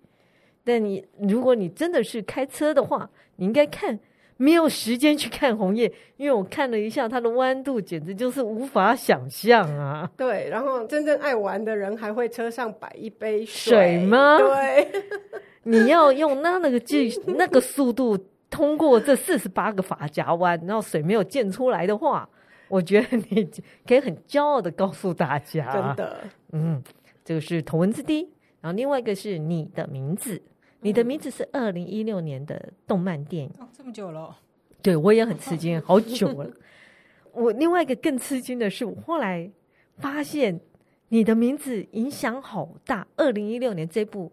[0.65, 4.01] 但你如果你真的是开车的话，你应该看，
[4.37, 10.11] 没有时间去看红叶，因为我看了一下它的弯度，简直就是无法想象啊。
[10.17, 14.39] 对，然后真正爱玩的人还会车上摆一杯水，水吗？
[14.39, 14.89] 对，
[15.65, 18.19] 你要用那那个技那个速度。
[18.53, 22.29] 通过这四十八个法夹弯，然后水没有溅出来的话，
[22.69, 23.51] 我觉得你
[23.87, 26.19] 可以很骄傲的告诉大家，真的，
[26.53, 26.83] 嗯，
[27.25, 28.29] 这个是头文字 D，
[28.61, 30.39] 然后另外一个是你的名字，
[30.83, 34.37] 你的名字是二零一六年的动漫电影，哦，这么久了，
[34.83, 36.51] 对我也很吃惊，好久了。
[37.33, 39.51] 我另外一个更吃惊的是，我后来
[39.97, 40.61] 发现
[41.09, 44.31] 你的名字影响好大，二零一六年这部。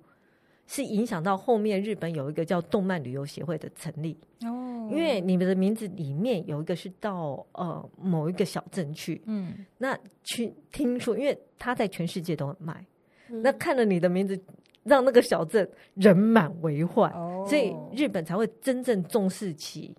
[0.71, 4.15] 是影响到后面日本有一个叫动漫旅游协会的成立。
[4.43, 12.85] 哦，因为你们的名字里面有一个是到呃某一个小镇去，嗯，那去听说，因为他在全世界都很卖，
[13.29, 14.39] 嗯、那看了你的名字，
[14.83, 19.95] 让那个小镇人满为患，哦、所以日本才会真正重视起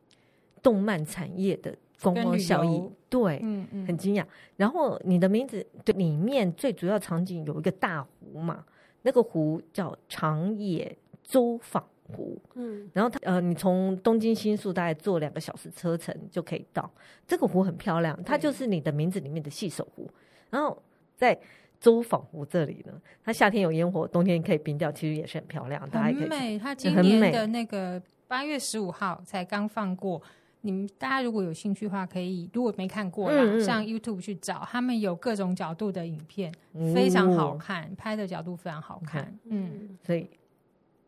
[0.62, 4.24] 动漫产业的观光效益，对，嗯嗯，很惊讶。
[4.56, 8.64] 然后你的名字对里面最主要场景有一个大湖嘛。
[9.02, 16.90] 那个湖叫长野周访湖，嗯，然后它呃，你从东京新宿大概坐两个小时车程就可以到。
[17.26, 20.06] 这个湖很漂亮，它就是你的名字里面的细手湖。
[20.50, 20.76] 然后
[21.16, 21.40] 在
[21.80, 22.92] 周访湖这里呢，
[23.24, 25.80] 它夏天有烟火，冬天可以冰钓，其实也是很漂亮。
[25.90, 30.20] 很美，它今年的那个八月十五号才刚放过。
[30.62, 39.24] 你们大家如果有兴趣的话，可以如果没看过啦，嗯、上 YouTube 去找，他们有各种角度的影片，嗯、非常好看，拍的角度非常好看。
[39.44, 40.28] 嗯，嗯所以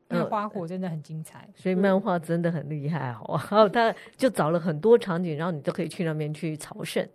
[0.09, 3.47] 那花火真的很精彩，所以漫画真的很厉害，好吧？
[3.51, 7.07] 然后他就找了很多场景，然后你都可以去那边去朝圣。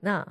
[0.00, 0.26] 那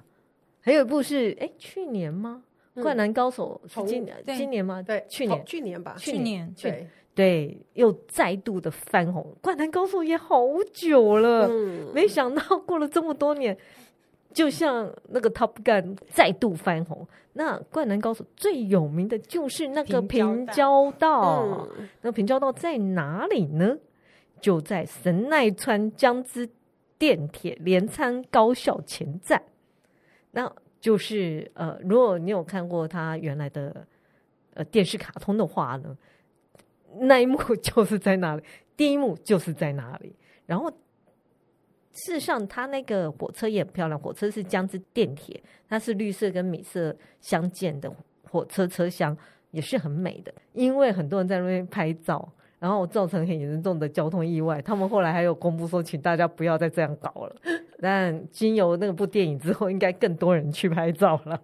[0.60, 2.44] 还有一部是哎，去年吗？
[2.82, 4.82] 《灌篮高手》是今年今年吗？
[4.82, 6.88] 对，去年去年吧，去年对。
[7.16, 13.58] 对，又再度的翻红，《灌篮高手》也好久了，嗯、没想到过了这么多年，
[14.34, 17.08] 就像那个 Top Gun 再度翻红。
[17.32, 23.78] 那《灌篮高手》最有名的就是那个平交道，嗯、那平交道在哪里呢？
[24.42, 26.50] 就在神奈川江之
[26.98, 29.42] 电铁镰仓高校前站。
[30.32, 30.54] 那
[30.86, 33.88] 就是呃，如果你有看过他原来的
[34.54, 35.98] 呃电视卡通的话呢？
[37.00, 38.44] 那一幕 就是在那里，
[38.78, 40.16] 第一幕就是在那里。
[40.46, 40.70] 然后，
[41.92, 44.00] 事实上，他那个火车也很漂亮。
[44.00, 47.92] 火车是江之电铁，它是绿色跟米色相间的
[48.30, 49.18] 火车车厢，
[49.50, 50.32] 也是很美的。
[50.54, 54.62] 因为很多人在那边拍照，然后造成很严重的交通意外。
[54.62, 57.36] 他们后来还有公布说，请大家不要再这样搞了。
[57.80, 61.42] 但经由那部电影之后，应该更多人去拍照了。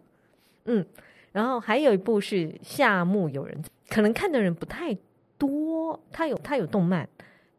[0.65, 0.85] 嗯，
[1.31, 4.97] 然后还有一部是夏目友人，可能看的人不太。
[5.41, 7.09] 多，他有他有动漫，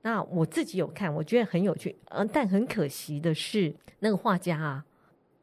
[0.02, 1.96] 那我自己有看，我觉得很有趣。
[2.10, 4.84] 嗯，但很可惜的是，那个画家啊，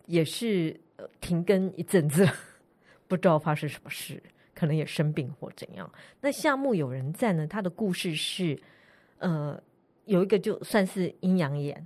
[0.06, 0.80] 也是
[1.20, 2.26] 停更一阵子，
[3.10, 4.24] 不知道发生什么事，
[4.56, 5.92] 可能也生病或怎样。
[6.22, 7.46] 那夏目友人在呢？
[7.46, 8.58] 他的故事是，
[9.18, 9.62] 呃，
[10.06, 11.86] 有一个就算是阴阳眼，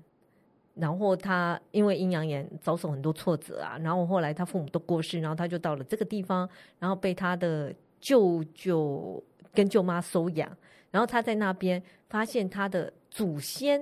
[0.76, 7.74] 然后他因为阴阳眼遭受很多挫折啊，然后后来他父母都过世，然后他就到了这个地方，然后被他的。
[8.04, 10.58] 舅舅跟舅妈收养，
[10.92, 13.82] 然后他在那边发现他的祖先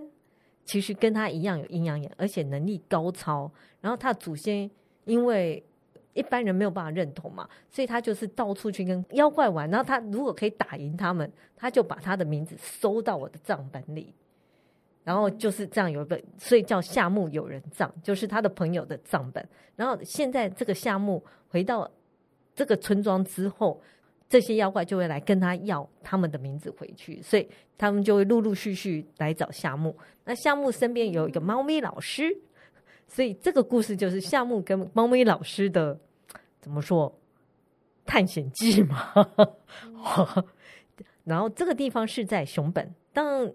[0.63, 3.51] 其实跟他一样有阴阳眼，而且能力高超。
[3.79, 4.69] 然后他的祖先
[5.05, 5.65] 因为
[6.13, 9.67] 一般人没有办法认同嘛，所以他就是到处去跟妖怪玩。
[9.71, 14.13] 然后他如果可以打赢他们，他就把他的名字收到我的账本里。
[15.03, 19.43] 然后就是这样有一个，所以叫夏目友人帐，就是他的朋友的账本。
[19.75, 21.89] 然后现在这个夏目回到
[22.53, 23.81] 这个村庄之后，
[24.29, 29.97] 这些妖怪就会来跟他要他们的名字回去，所以他们就会陆陆续续来找夏目。
[30.23, 32.37] 那夏目身边有一个猫咪老师，
[33.07, 35.99] 所以这个故事就是夏目跟猫咪老师的
[36.61, 37.11] 怎么说
[38.05, 39.11] 探险记嘛。
[41.23, 43.51] 然后这个地方是在熊本，当。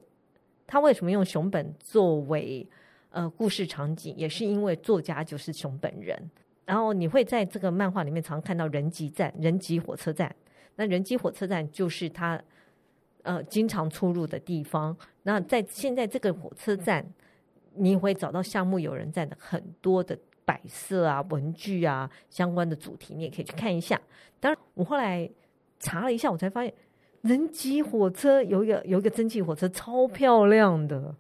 [0.67, 2.67] 他为什么用熊本作为
[3.11, 4.15] 呃故事场景？
[4.17, 6.19] 也是因为作家就是熊本人。
[6.65, 10.35] 然后你会在这个漫画里面常看到人吉站、人吉火车站。
[10.75, 12.43] 那人吉火车站就是他
[13.23, 14.97] 呃经常出入的地方。
[15.23, 17.07] 那在现在这个火车站，
[17.75, 24.01] 你会找到项目友人在的很多的摆设啊、文具啊相关的主题，你也可以去看一下。
[24.41, 25.31] 当然，我后来
[25.79, 26.75] 查了一下，我才发现。
[27.27, 31.15] 人吉火车有一个有一个蒸汽火车超漂亮的，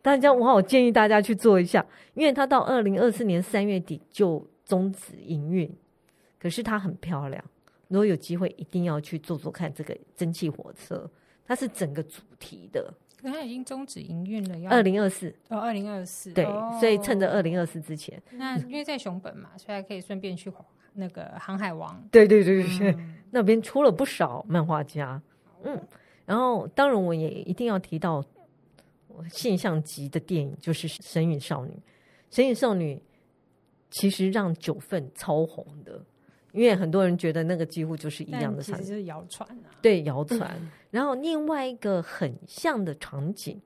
[0.00, 1.84] 大家我好建议大家去坐一下，
[2.14, 5.70] 因为它到二零二四年三月底就终止营运，
[6.40, 7.44] 可是它很漂亮，
[7.88, 11.08] 如果有机会一定要去坐坐看这个蒸汽火车，
[11.44, 12.92] 它是整个主题的。
[13.20, 15.32] 可它已经终止营运了，要二零二四。
[15.48, 16.32] 哦，二零二四。
[16.32, 20.52] 对，哦、所以趁着二零二四之前，那因为在熊本嘛，所以还可以顺便去
[20.94, 25.22] 那个航海王，对对对对，嗯、那边出了不少漫画家。
[25.64, 25.80] 嗯，
[26.24, 28.24] 然后当然我也一定要提到
[29.30, 31.70] 现象级的电影，就是《神隐少女》。
[32.30, 32.96] 《神隐少女》
[33.90, 36.02] 其实让九份超红的，
[36.52, 39.68] 因为很多人觉得那个几乎就是一样的场景，其实是谣传啊。
[39.82, 40.58] 对，谣传。
[40.90, 43.60] 然后另外一个很像的场景，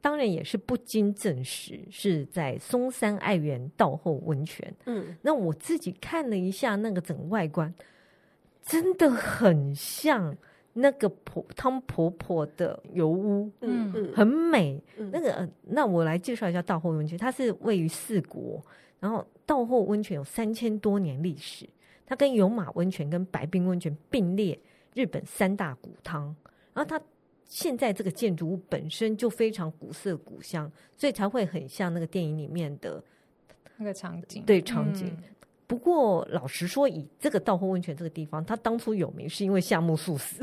[0.00, 4.74] 当然也是不经证实，是在松山爱媛道后温泉。
[4.86, 7.74] 嗯，那我自己看了一下那个整个外观，
[8.62, 10.34] 真的很像。
[10.78, 14.78] 那个婆汤婆婆的油屋，嗯嗯，很美。
[14.98, 18.62] 嗯、那个，那我来介绍一下道后温泉，它是位于四国，
[19.00, 21.66] 然后道后温泉有三千多年历史，
[22.04, 24.58] 它跟有马温泉跟白冰温泉并列
[24.92, 26.24] 日本三大古汤。
[26.74, 27.00] 然后它
[27.46, 33.02] 现在这个建筑物本身就非常古色古香，所以才会很像那个电影里面的
[33.78, 35.08] 那个场景，对场景。
[35.08, 35.24] 嗯、
[35.66, 40.36] 不过老实说，以这个道后温泉这个地方，它当初有名是因为夏目漱石。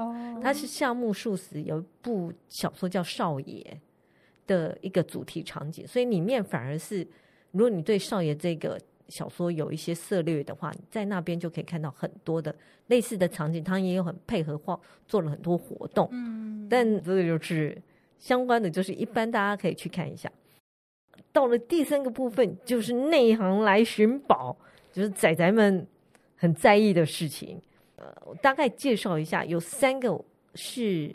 [0.00, 3.62] 哦，他是夏目漱石有一部小说叫《少爷》
[4.46, 7.06] 的一个主题场景，所以里面反而是，
[7.52, 12.54] 如果你对少爷这个小说有一些涉猎的话，在那边就可以看到很多的
[12.86, 16.08] 类似的场景，他也有很配合画做了很多活动。
[16.12, 17.76] 嗯，但这个就是
[18.18, 20.30] 相关的，就是一般大家可以去看一下。
[21.32, 24.56] 到了第三个部分，就是内行来寻宝，
[24.92, 25.86] 就是仔仔们
[26.36, 27.60] 很在意的事情。
[28.00, 30.18] 呃，我大概介绍一下，有三个
[30.54, 31.14] 是，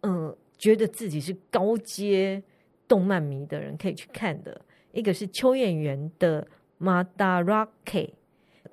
[0.00, 2.42] 嗯、呃，觉得自己是高阶
[2.88, 4.60] 动漫迷的人可以去看的。
[4.90, 6.44] 一个是秋叶原的
[6.80, 8.10] Madarake，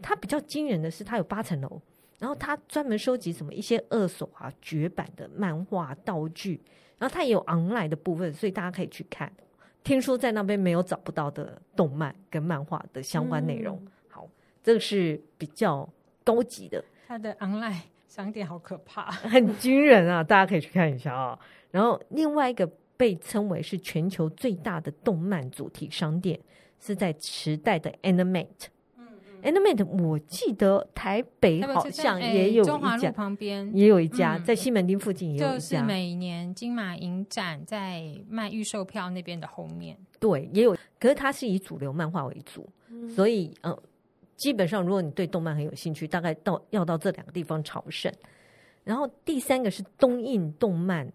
[0.01, 1.79] 它比较惊人的是，它有八层楼，
[2.17, 6.59] 然后他专门收集什么一些二手啊、绝版的漫画道具，
[6.97, 9.31] 然后他也有 online 的部分，所以大家可以去看。
[9.83, 13.79] 听说在那边没有找不到的动漫跟漫画的相关内容。
[13.85, 14.27] 嗯、好，
[14.63, 15.87] 这个是比较
[16.23, 16.83] 高级的。
[17.07, 20.21] 它的 online 商店好可怕，很惊人啊！
[20.25, 21.39] 大家可以去看一下啊、哦。
[21.71, 26.37] 然后另外一个被称为是全球最大的动漫主题商店，
[26.81, 28.67] 是在时代的 Animate。
[28.97, 29.07] 嗯
[29.41, 35.53] 嗯，Animate 我记得台北好像也有一家，中华路旁边也有一家，在西门町附近也有一家。
[35.53, 40.75] 就是每年金马影展在卖预售票那边的后面，对，也有。
[40.99, 43.77] 可是它是以主流漫画为主，嗯、所以呃。
[44.37, 48.09] 基本上，如果你对动漫很有兴趣，大概到要到这两个地方朝圣。
[48.83, 51.11] 然后第三个是东印动漫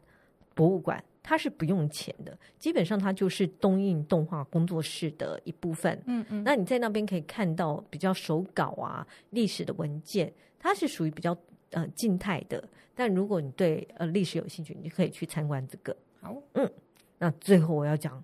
[0.55, 5.99] 博物馆，它是不用钱的，基本上它就是东印动画工作室的一部分。
[6.07, 11.35] 嗯嗯，那你在那边可以看到比较手稿啊、历史的文件，它是属于比较
[11.71, 12.63] 呃静态的。
[12.95, 15.97] 但如果你对呃历史有兴趣，你就可以去参观这个。
[16.21, 16.71] 好，嗯，
[17.19, 18.23] 那最后我要讲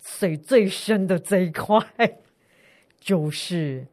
[0.00, 1.78] 水最深的这一块，
[2.98, 3.86] 就是。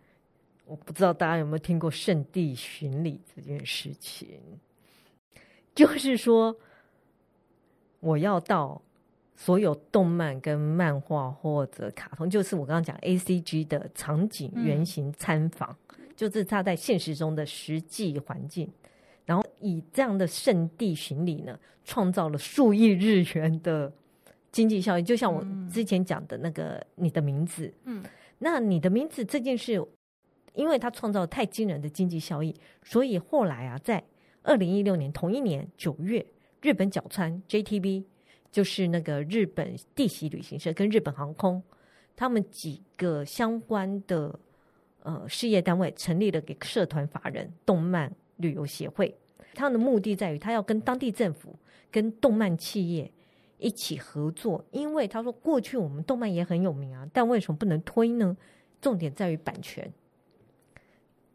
[0.71, 4.39] 我不知道大家有没有听过圣地巡礼这件事情，
[5.75, 6.55] 就是说，
[7.99, 8.81] 我要到
[9.35, 18.71] 所有动漫跟漫画或者卡通，就是我刚刚讲 A C G 的场景原型参访，嗯、就是它在现实中的实际环境。
[19.25, 23.91] 然后以这样的圣地巡礼呢，创造了数亿日元的
[24.53, 25.03] 经济效益。
[25.03, 28.01] 就像我之前讲的那个你的名字，嗯，
[28.39, 29.85] 那你的名字这件事，
[30.53, 34.03] 因为它创造太惊人的经济效益，所以后来啊，在
[34.43, 36.25] 二零一六年同一年九月，
[36.61, 38.03] 日本角川 JTB
[38.51, 41.61] 就是那个日本地袭旅行社跟日本航空，
[42.15, 44.37] 他们几个相关的
[45.03, 49.15] 呃事业单位成立了给社团法人动漫旅游协会，
[49.53, 51.55] 他们的目的在于他要跟当地政府
[51.89, 53.09] 跟动漫企业
[53.57, 58.35] 一起合作，因为他说过去我们动漫也很有名啊，但为什么不能推呢？
[58.81, 59.89] 重点在于版权。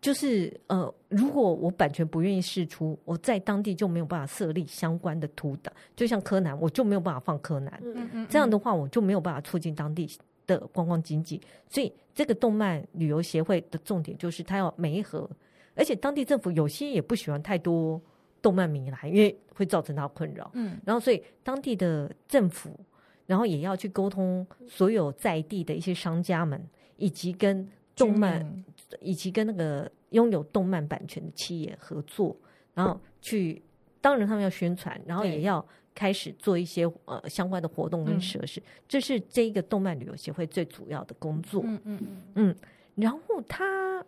[0.00, 7.80] 就是呃，如果我版权不愿意释出，我在当地就没有办法设立相关的图档，就像柯南，我就没有办法放柯南。
[7.82, 10.08] 嗯嗯，这样的话，我就没有办法促进当地
[10.46, 11.40] 的观光经济。
[11.68, 15.28] 所以，这个动漫旅游协会的重点就是，它要媒合，
[15.74, 18.00] 而且当地政府有些也不喜欢太多
[18.40, 20.50] 动漫迷来，因为会造成他困扰。
[20.54, 22.78] 嗯，然后所以当地的政府，
[23.26, 26.62] 然后也要去沟通所有在地的一些商家们，
[26.96, 27.66] 以及跟
[27.96, 28.64] 动漫。
[29.00, 32.36] 以及跟那个拥有动漫版权的企业合作，
[32.74, 33.62] 然后去，
[34.00, 35.64] 当然他们要宣传，然后也要
[35.94, 41.62] 开始做一些呃相关的活动跟设施，嗯、这是这一个动漫旅游协会最主要的工作。
[41.64, 42.56] 嗯嗯嗯，嗯，
[42.94, 44.04] 然后他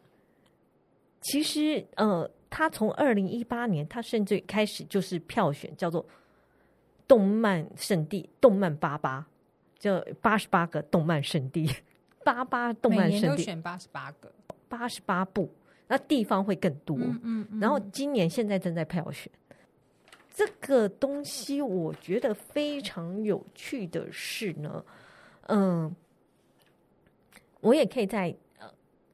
[1.21, 6.07] 其实呃，他从二零一八年，他甚至开始就是票选叫做
[7.09, 9.27] 动漫圣地，动漫八八，
[9.79, 11.69] 就八十八个动漫圣地，
[12.25, 14.33] 八八动漫圣地，选八十八个。
[14.69, 15.51] 八十八部，
[15.87, 16.97] 那地方会更多。
[16.97, 19.31] 嗯嗯嗯、然后今年现在正在票选
[20.35, 24.85] 这个东西，我觉得非常有趣的是呢，
[25.47, 25.97] 嗯、呃，
[27.61, 28.71] 我也可以再呃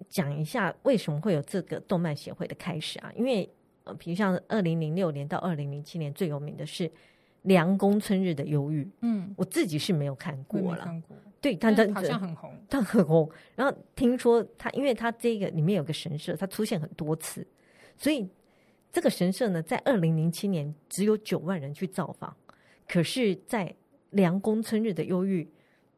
[0.08, 3.10] 讲一下为什么会有这个动漫协会的开始啊？
[3.16, 3.48] 因为
[3.84, 6.88] 呃，比如像二零零六年到二零零七年最有名的是
[7.44, 8.84] 《凉宫春日的忧郁》。
[9.00, 10.86] 嗯，我自己是没有看过了。
[11.40, 13.30] 对，他他好像很红，他很红。
[13.54, 17.46] 然后听说他，因为他这个里面有个神社，他出现很多次，
[17.96, 18.26] 所以
[18.90, 22.34] 这个神社呢，在二零零七年只有九万人去造访，
[22.88, 23.66] 可是，在
[24.10, 25.44] 《梁公春日的忧郁》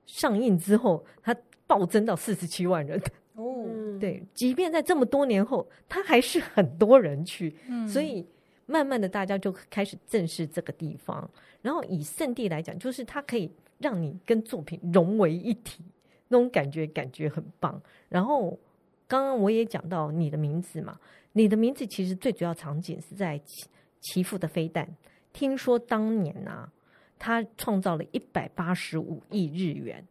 [0.04, 1.36] 上映之后，它
[1.66, 3.00] 暴增到四十七万人。
[3.34, 3.68] 哦，
[4.00, 7.56] 对，即便在这么多年后，他还是很多人去。
[7.68, 8.26] 嗯，所以
[8.66, 11.30] 慢慢的，大家就开始正视这个地方。
[11.62, 13.50] 然后以圣地来讲，就是它可以。
[13.78, 15.84] 让你跟作品融为一体，
[16.28, 17.78] 那种感觉感觉很棒。
[18.08, 18.58] 然后
[19.06, 20.98] 刚刚我也讲到你的名字嘛，
[21.34, 23.66] 你的名字其实最主要场景是在其。
[24.00, 24.88] 其父的飞弹。
[25.34, 26.72] 听说当年啊，
[27.18, 30.02] 他创造了一百八十五亿日元，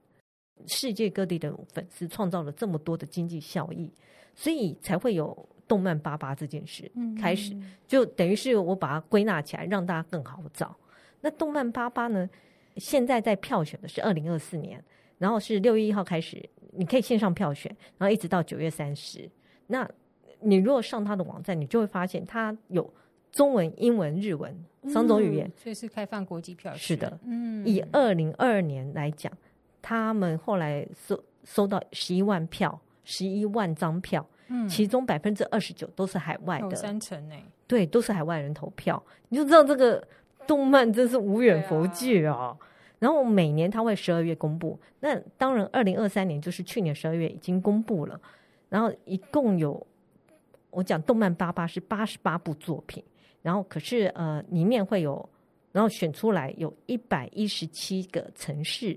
[0.68, 3.92] 世界各地的粉丝创造了这么多的经济效益，
[4.36, 7.56] 所以才会有动漫八八这件事开始。
[7.88, 10.76] 就等于是我把它归纳起来，让大家更好找。
[11.22, 12.30] 那动漫八八呢？
[12.78, 14.84] 现在在票选的是二零二四年，
[15.18, 16.44] 然后是六月一号开始，
[16.74, 19.30] 你可以线上票选，然后一直到九月三十。
[19.68, 19.90] 那
[20.42, 22.94] 你如果上他的网站，你就会发现他有
[23.32, 24.54] 中文、英文、日文
[24.90, 26.80] 三种语言，所以是开放国际票选。
[26.80, 29.32] 是的，嗯，以二零二二年来讲，
[29.82, 37.36] 他们后来收收到十一万票，十一万张票，嗯，其中百分之二十九都是海外的，三成呢，
[37.68, 40.06] 对，都是海外人投票，你就知道这个。
[40.48, 42.58] 动漫真是无远弗届啊，啊！
[43.00, 48.22] 然后每年他会十二月公布，那当然二零二三年就是去年十二月已经公布了。
[48.70, 49.84] 然后一共有
[50.70, 53.04] 我讲动漫八八是八十八部作品，
[53.42, 55.28] 然后可是呃里面会有，
[55.72, 58.96] 然后选出来有一百一十七个城市，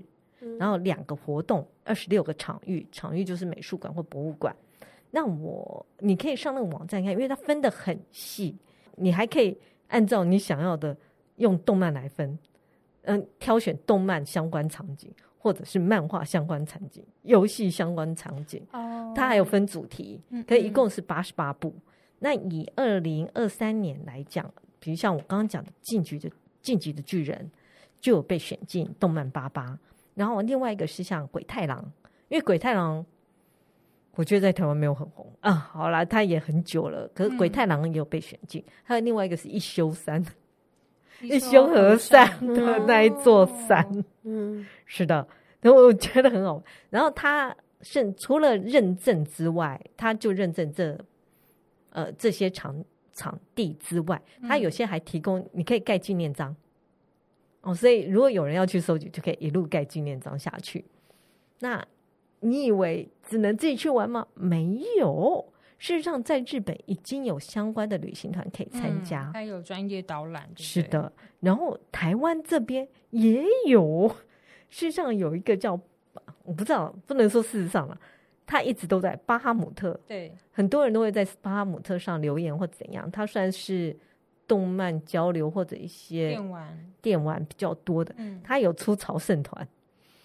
[0.59, 4.55] 然后两个活动，二十六个场域，场域就是美术馆或博物馆。
[5.11, 8.55] 那我你可以上那个网站看，因为它分得很细，
[8.95, 9.57] 你还可以
[9.87, 10.95] 按照你想要的。
[11.39, 12.37] 用动漫来分，
[13.03, 18.61] 嗯，挑选动漫相关场景，或者是漫画相关场景、游戏相关场景。
[18.73, 21.69] 哦，它还有分主题，可以一共是八十八部。
[21.69, 21.81] 嗯嗯，
[22.19, 26.29] 那以二零二三年来讲，比如像我刚刚讲的《进击的
[26.61, 27.49] 进击的巨人》，
[28.01, 29.79] 就有被选进动漫八八。
[30.15, 31.79] 然后另外一个是像《鬼太郎》，
[32.27, 33.01] 因为《鬼太郎》
[34.15, 35.51] 我觉得在台湾没有很红啊。
[35.51, 38.61] 好啦，他也很久了，可是《鬼太郎》也有被选进。
[38.67, 40.25] 嗯、还有另外一个是一休山。
[41.21, 43.85] 一休和尚的那一座山，
[44.23, 45.27] 嗯，是的，
[45.59, 46.63] 然后我觉得很好。
[46.89, 50.97] 然后他是除了认证之外，他就认证这
[51.89, 52.73] 呃这些场
[53.11, 56.55] 场地之外，他有些还提供你可以盖纪念章。
[57.63, 60.85] 哦，所以如果有人要去收集，就可以一路盖纪念章下去。
[61.59, 61.85] 那
[62.41, 64.27] 你以为只能自己去玩吗？
[64.33, 65.45] 没有，
[65.77, 70.49] 事实上，在日本已经有相关的旅行团可以参加，还、嗯、有专业导览。
[70.55, 74.07] 是的，然后台湾这边也有。
[74.69, 75.79] 事实上，有一个叫
[76.43, 77.99] 我不知道，不能说事实上了，
[78.45, 79.99] 他一直都在巴哈姆特。
[80.05, 83.09] 对，很多人都会在巴哈姆特上留言或怎样。
[83.09, 83.97] 他算是
[84.47, 88.13] 动漫交流或者一些电玩电玩比较多的。
[88.17, 89.67] 嗯，他有出朝圣团。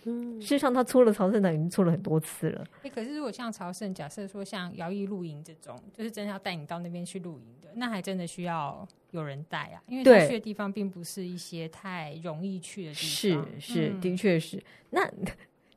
[0.06, 2.64] 嗯，事实上，他出了朝圣团已经出了很多次了。
[2.78, 13.48] 哎、欸，可是如果像朝圣，假设说像摇曳露营这种，就是真的要带你到那边去露营的，那还真的需要有人带啊，因为他去的地方并不是一些太容易去的地方。
[13.58, 14.62] 是是，的确是。
[14.90, 15.10] 那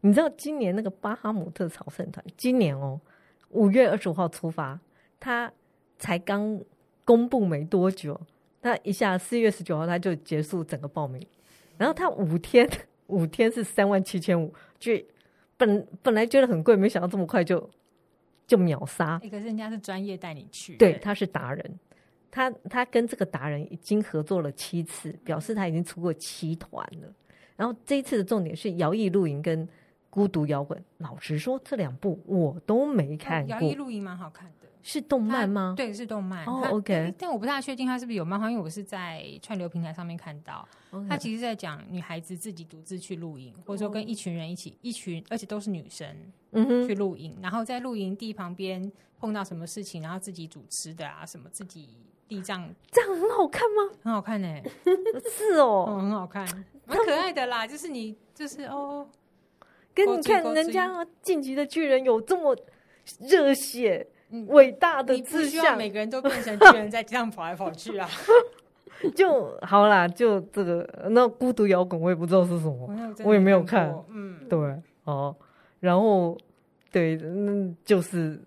[0.01, 2.99] 你知道今年那个巴哈姆特朝圣团，今年哦，
[3.51, 4.77] 五月二十五号出发，
[5.19, 5.49] 他
[5.97, 6.59] 才刚
[7.05, 8.19] 公布没多久，
[8.61, 11.25] 他一下四月十九号他就结束整个报名，
[11.77, 12.69] 然后他五天。
[13.07, 14.93] 五天是三万七千五，就
[15.57, 17.69] 本本来觉得很贵，没想到这么快就
[18.45, 19.19] 就秒杀。
[19.19, 21.79] 可是人家是专业带你去，对，他是达人，
[22.29, 27.13] 他他跟这个达人已经合作了七次，表示他已经出过七团了。
[27.55, 29.67] 然后这一次的重点是摇曳露营跟
[30.09, 30.79] 孤独摇滚。
[30.99, 33.55] 老实说，这两部我都没看过。
[33.55, 34.67] 摇曳露营蛮好看的。
[34.89, 35.73] 是动漫吗？
[35.75, 36.45] 对，是动漫。
[36.45, 37.13] 哦、oh,，OK。
[37.19, 40.65] 但我不太确定它是不是有漫画，因为我是在串流平台上面看到。
[41.09, 46.07] 它.其实在讲女孩子自己独自去露营，或者说跟一群人一起，一群而且都是女生，
[46.87, 47.37] 去露营。
[47.41, 51.89] 然后在露营地旁边碰到什么事情，然后自己煮吃的啊，什么自己
[52.25, 53.93] 地藏，这样很好看吗？
[54.01, 54.63] 很好看呢、欸，
[55.29, 56.47] 是哦，嗯，很好看，
[56.87, 57.67] 蛮可爱的啦。
[57.67, 59.05] 就是你，就是哦，
[59.93, 62.57] 跟你看人家进击的巨人有这么
[63.19, 64.07] 热血。
[64.47, 68.09] 伟大的志向，每个人都变成巨人，在这样跑来跑去啊！
[69.15, 72.89] 就好啦，就这个那孤独摇滚，我也不知道是什么，
[73.23, 73.93] 我也没有看。
[74.09, 74.57] 嗯，对，
[75.03, 75.35] 哦，
[75.79, 76.37] 然后
[76.91, 78.41] 对，嗯，就是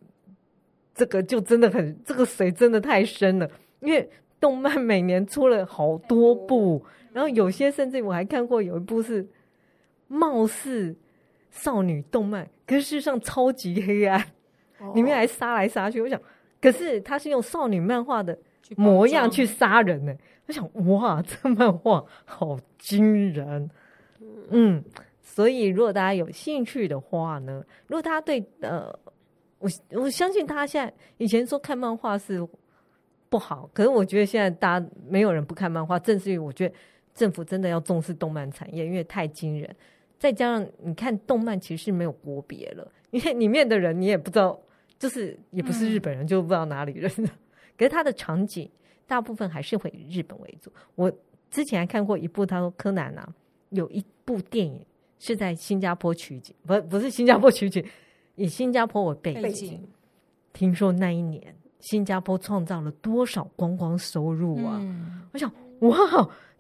[0.92, 4.10] 这个就真的很，这个水真的太深了，因为
[4.40, 9.26] 动漫每年出了好多部，然后有些甚至我还看过有一部是
[10.08, 10.96] 貌似
[11.50, 14.26] 少女动漫，可是事实上超级黑暗。
[14.94, 16.20] 里面还杀来杀去，我想，
[16.60, 18.36] 可是他是用少女漫画的
[18.76, 20.14] 模样去杀人呢。
[20.46, 23.70] 我想，哇，这漫画好惊人，
[24.48, 24.82] 嗯，
[25.22, 28.92] 所以如果大家有兴趣的话呢，如果大家对呃，
[29.58, 32.44] 我我相信他现在以前说看漫画是
[33.28, 36.74] 不好，可是我觉得现在大家没有人不看漫画，正是因为我觉得
[37.14, 39.76] 政府真的要重视动漫产业，因为太惊人，
[40.18, 44.58] 再加上你看动漫其实是没有国别了，因为里面的人你也不知道。
[45.00, 47.10] 就是也不是日本人，嗯、就不知道哪里人。
[47.76, 48.70] 可是他的场景
[49.06, 50.70] 大部分还是会以日本为主。
[50.94, 51.10] 我
[51.50, 53.26] 之前还看过一部，他说柯南啊，
[53.70, 54.84] 有一部电影
[55.18, 57.82] 是在新加坡取景，不不是新加坡取景，
[58.34, 59.42] 以新加坡为背景。
[59.42, 59.88] 背景
[60.52, 61.42] 听说那一年
[61.78, 64.78] 新加坡创造了多少观光收入啊？
[64.82, 65.96] 嗯、我想，哇，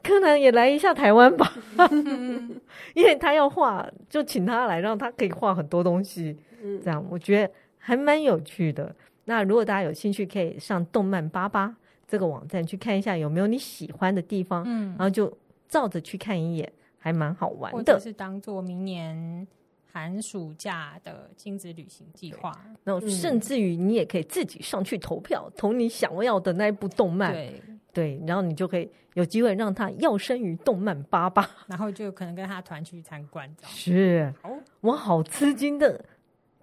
[0.02, 1.52] 柯南也来一下台湾吧，
[2.96, 6.34] 因为他要画，就请他来，让他可以画很多东西。
[6.82, 7.52] 这样我觉得。
[7.90, 8.94] 还蛮有趣的。
[9.24, 11.74] 那如果大家有兴趣，可以上动漫八八
[12.06, 15.36] 这个网站去看一下有没有你喜欢的地方，嗯，然后就
[15.68, 17.78] 照着去看一眼，还蛮好玩的。
[17.78, 19.44] 或者是当做明年
[19.92, 22.56] 寒暑假的亲子旅行计划。
[22.84, 27.32] 然后甚至于你也可以自己上去投票，投你想要的那一部动漫。
[27.32, 27.60] 对
[27.92, 33.52] 对，然后你就可以有机会让他要生于动漫八八，然后就可能跟他团去参观。
[33.64, 34.32] 是，
[34.80, 36.04] 我好吃惊的。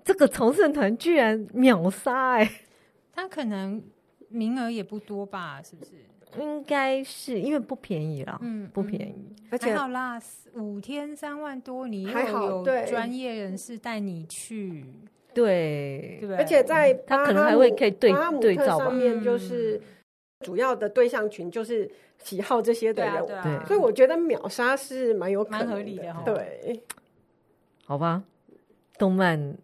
[0.07, 2.51] 这个朝圣团居然秒杀哎、欸！
[3.13, 3.83] 他可能
[4.29, 5.61] 名额也不多吧？
[5.61, 5.91] 是不是？
[6.39, 9.35] 应该是因为不便宜啦，嗯，不便宜。
[9.51, 10.17] 而且还好啦，
[10.53, 14.85] 五天三万多，你又有专业人士带你去，
[15.33, 16.37] 对对。
[16.37, 19.81] 而且在他可能还会可以对对照上面，就是
[20.39, 21.89] 主要的对象群就是
[22.23, 23.65] 喜好这些的人，对，啊对，啊。
[23.67, 26.81] 所以我觉得秒杀是蛮有可能蛮合理的，对。
[27.85, 28.23] 好吧，
[28.97, 29.57] 动漫。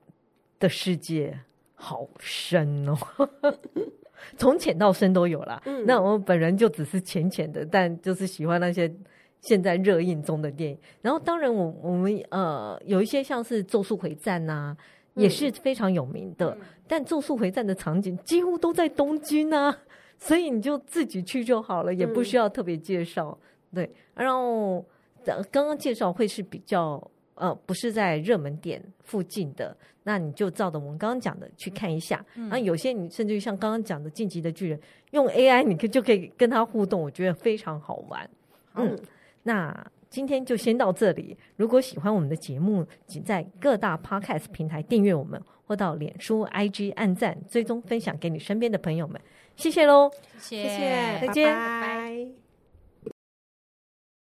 [0.64, 1.38] 的世界
[1.76, 2.97] 好深哦，
[4.38, 5.61] 从浅到深都有啦。
[5.66, 8.89] 嗯，那我本人就只是浅浅的，但就是喜欢那些
[9.41, 10.78] 现在热映中的电影。
[11.01, 14.76] 然后，当然我我们呃有一些像是《咒术回战》呐，
[15.16, 16.51] 也是非常有名的。
[16.51, 19.78] 嗯，但《咒术回战》的场景几乎都在东京啊，
[20.18, 23.38] 所以你就自己去就好了，也不需要特别介绍。
[23.76, 24.86] 对，然后
[25.51, 27.05] 刚刚介绍会是比较。
[27.36, 32.24] 呃，不是在热门点附近的，那你就照着我们刚刚讲的去看一下。
[32.36, 34.78] 嗯、然后有些你甚至于像刚刚讲的《晋级的巨人》，
[35.12, 38.30] 用 AI 你可就可以跟他互动，我觉得非常好玩。
[38.76, 39.00] 嗯，嗯，
[39.44, 41.36] 那今天就先到这里。
[41.56, 49.20] 如果喜欢我们的节目，请在各大 Podcast 平台订阅我们，或到脸书、IG 按赞、追踪、分享给你身边的朋友们。
[49.56, 51.46] 谢谢喽，谢谢，谢谢，再见。
[51.46, 52.43] 拜拜。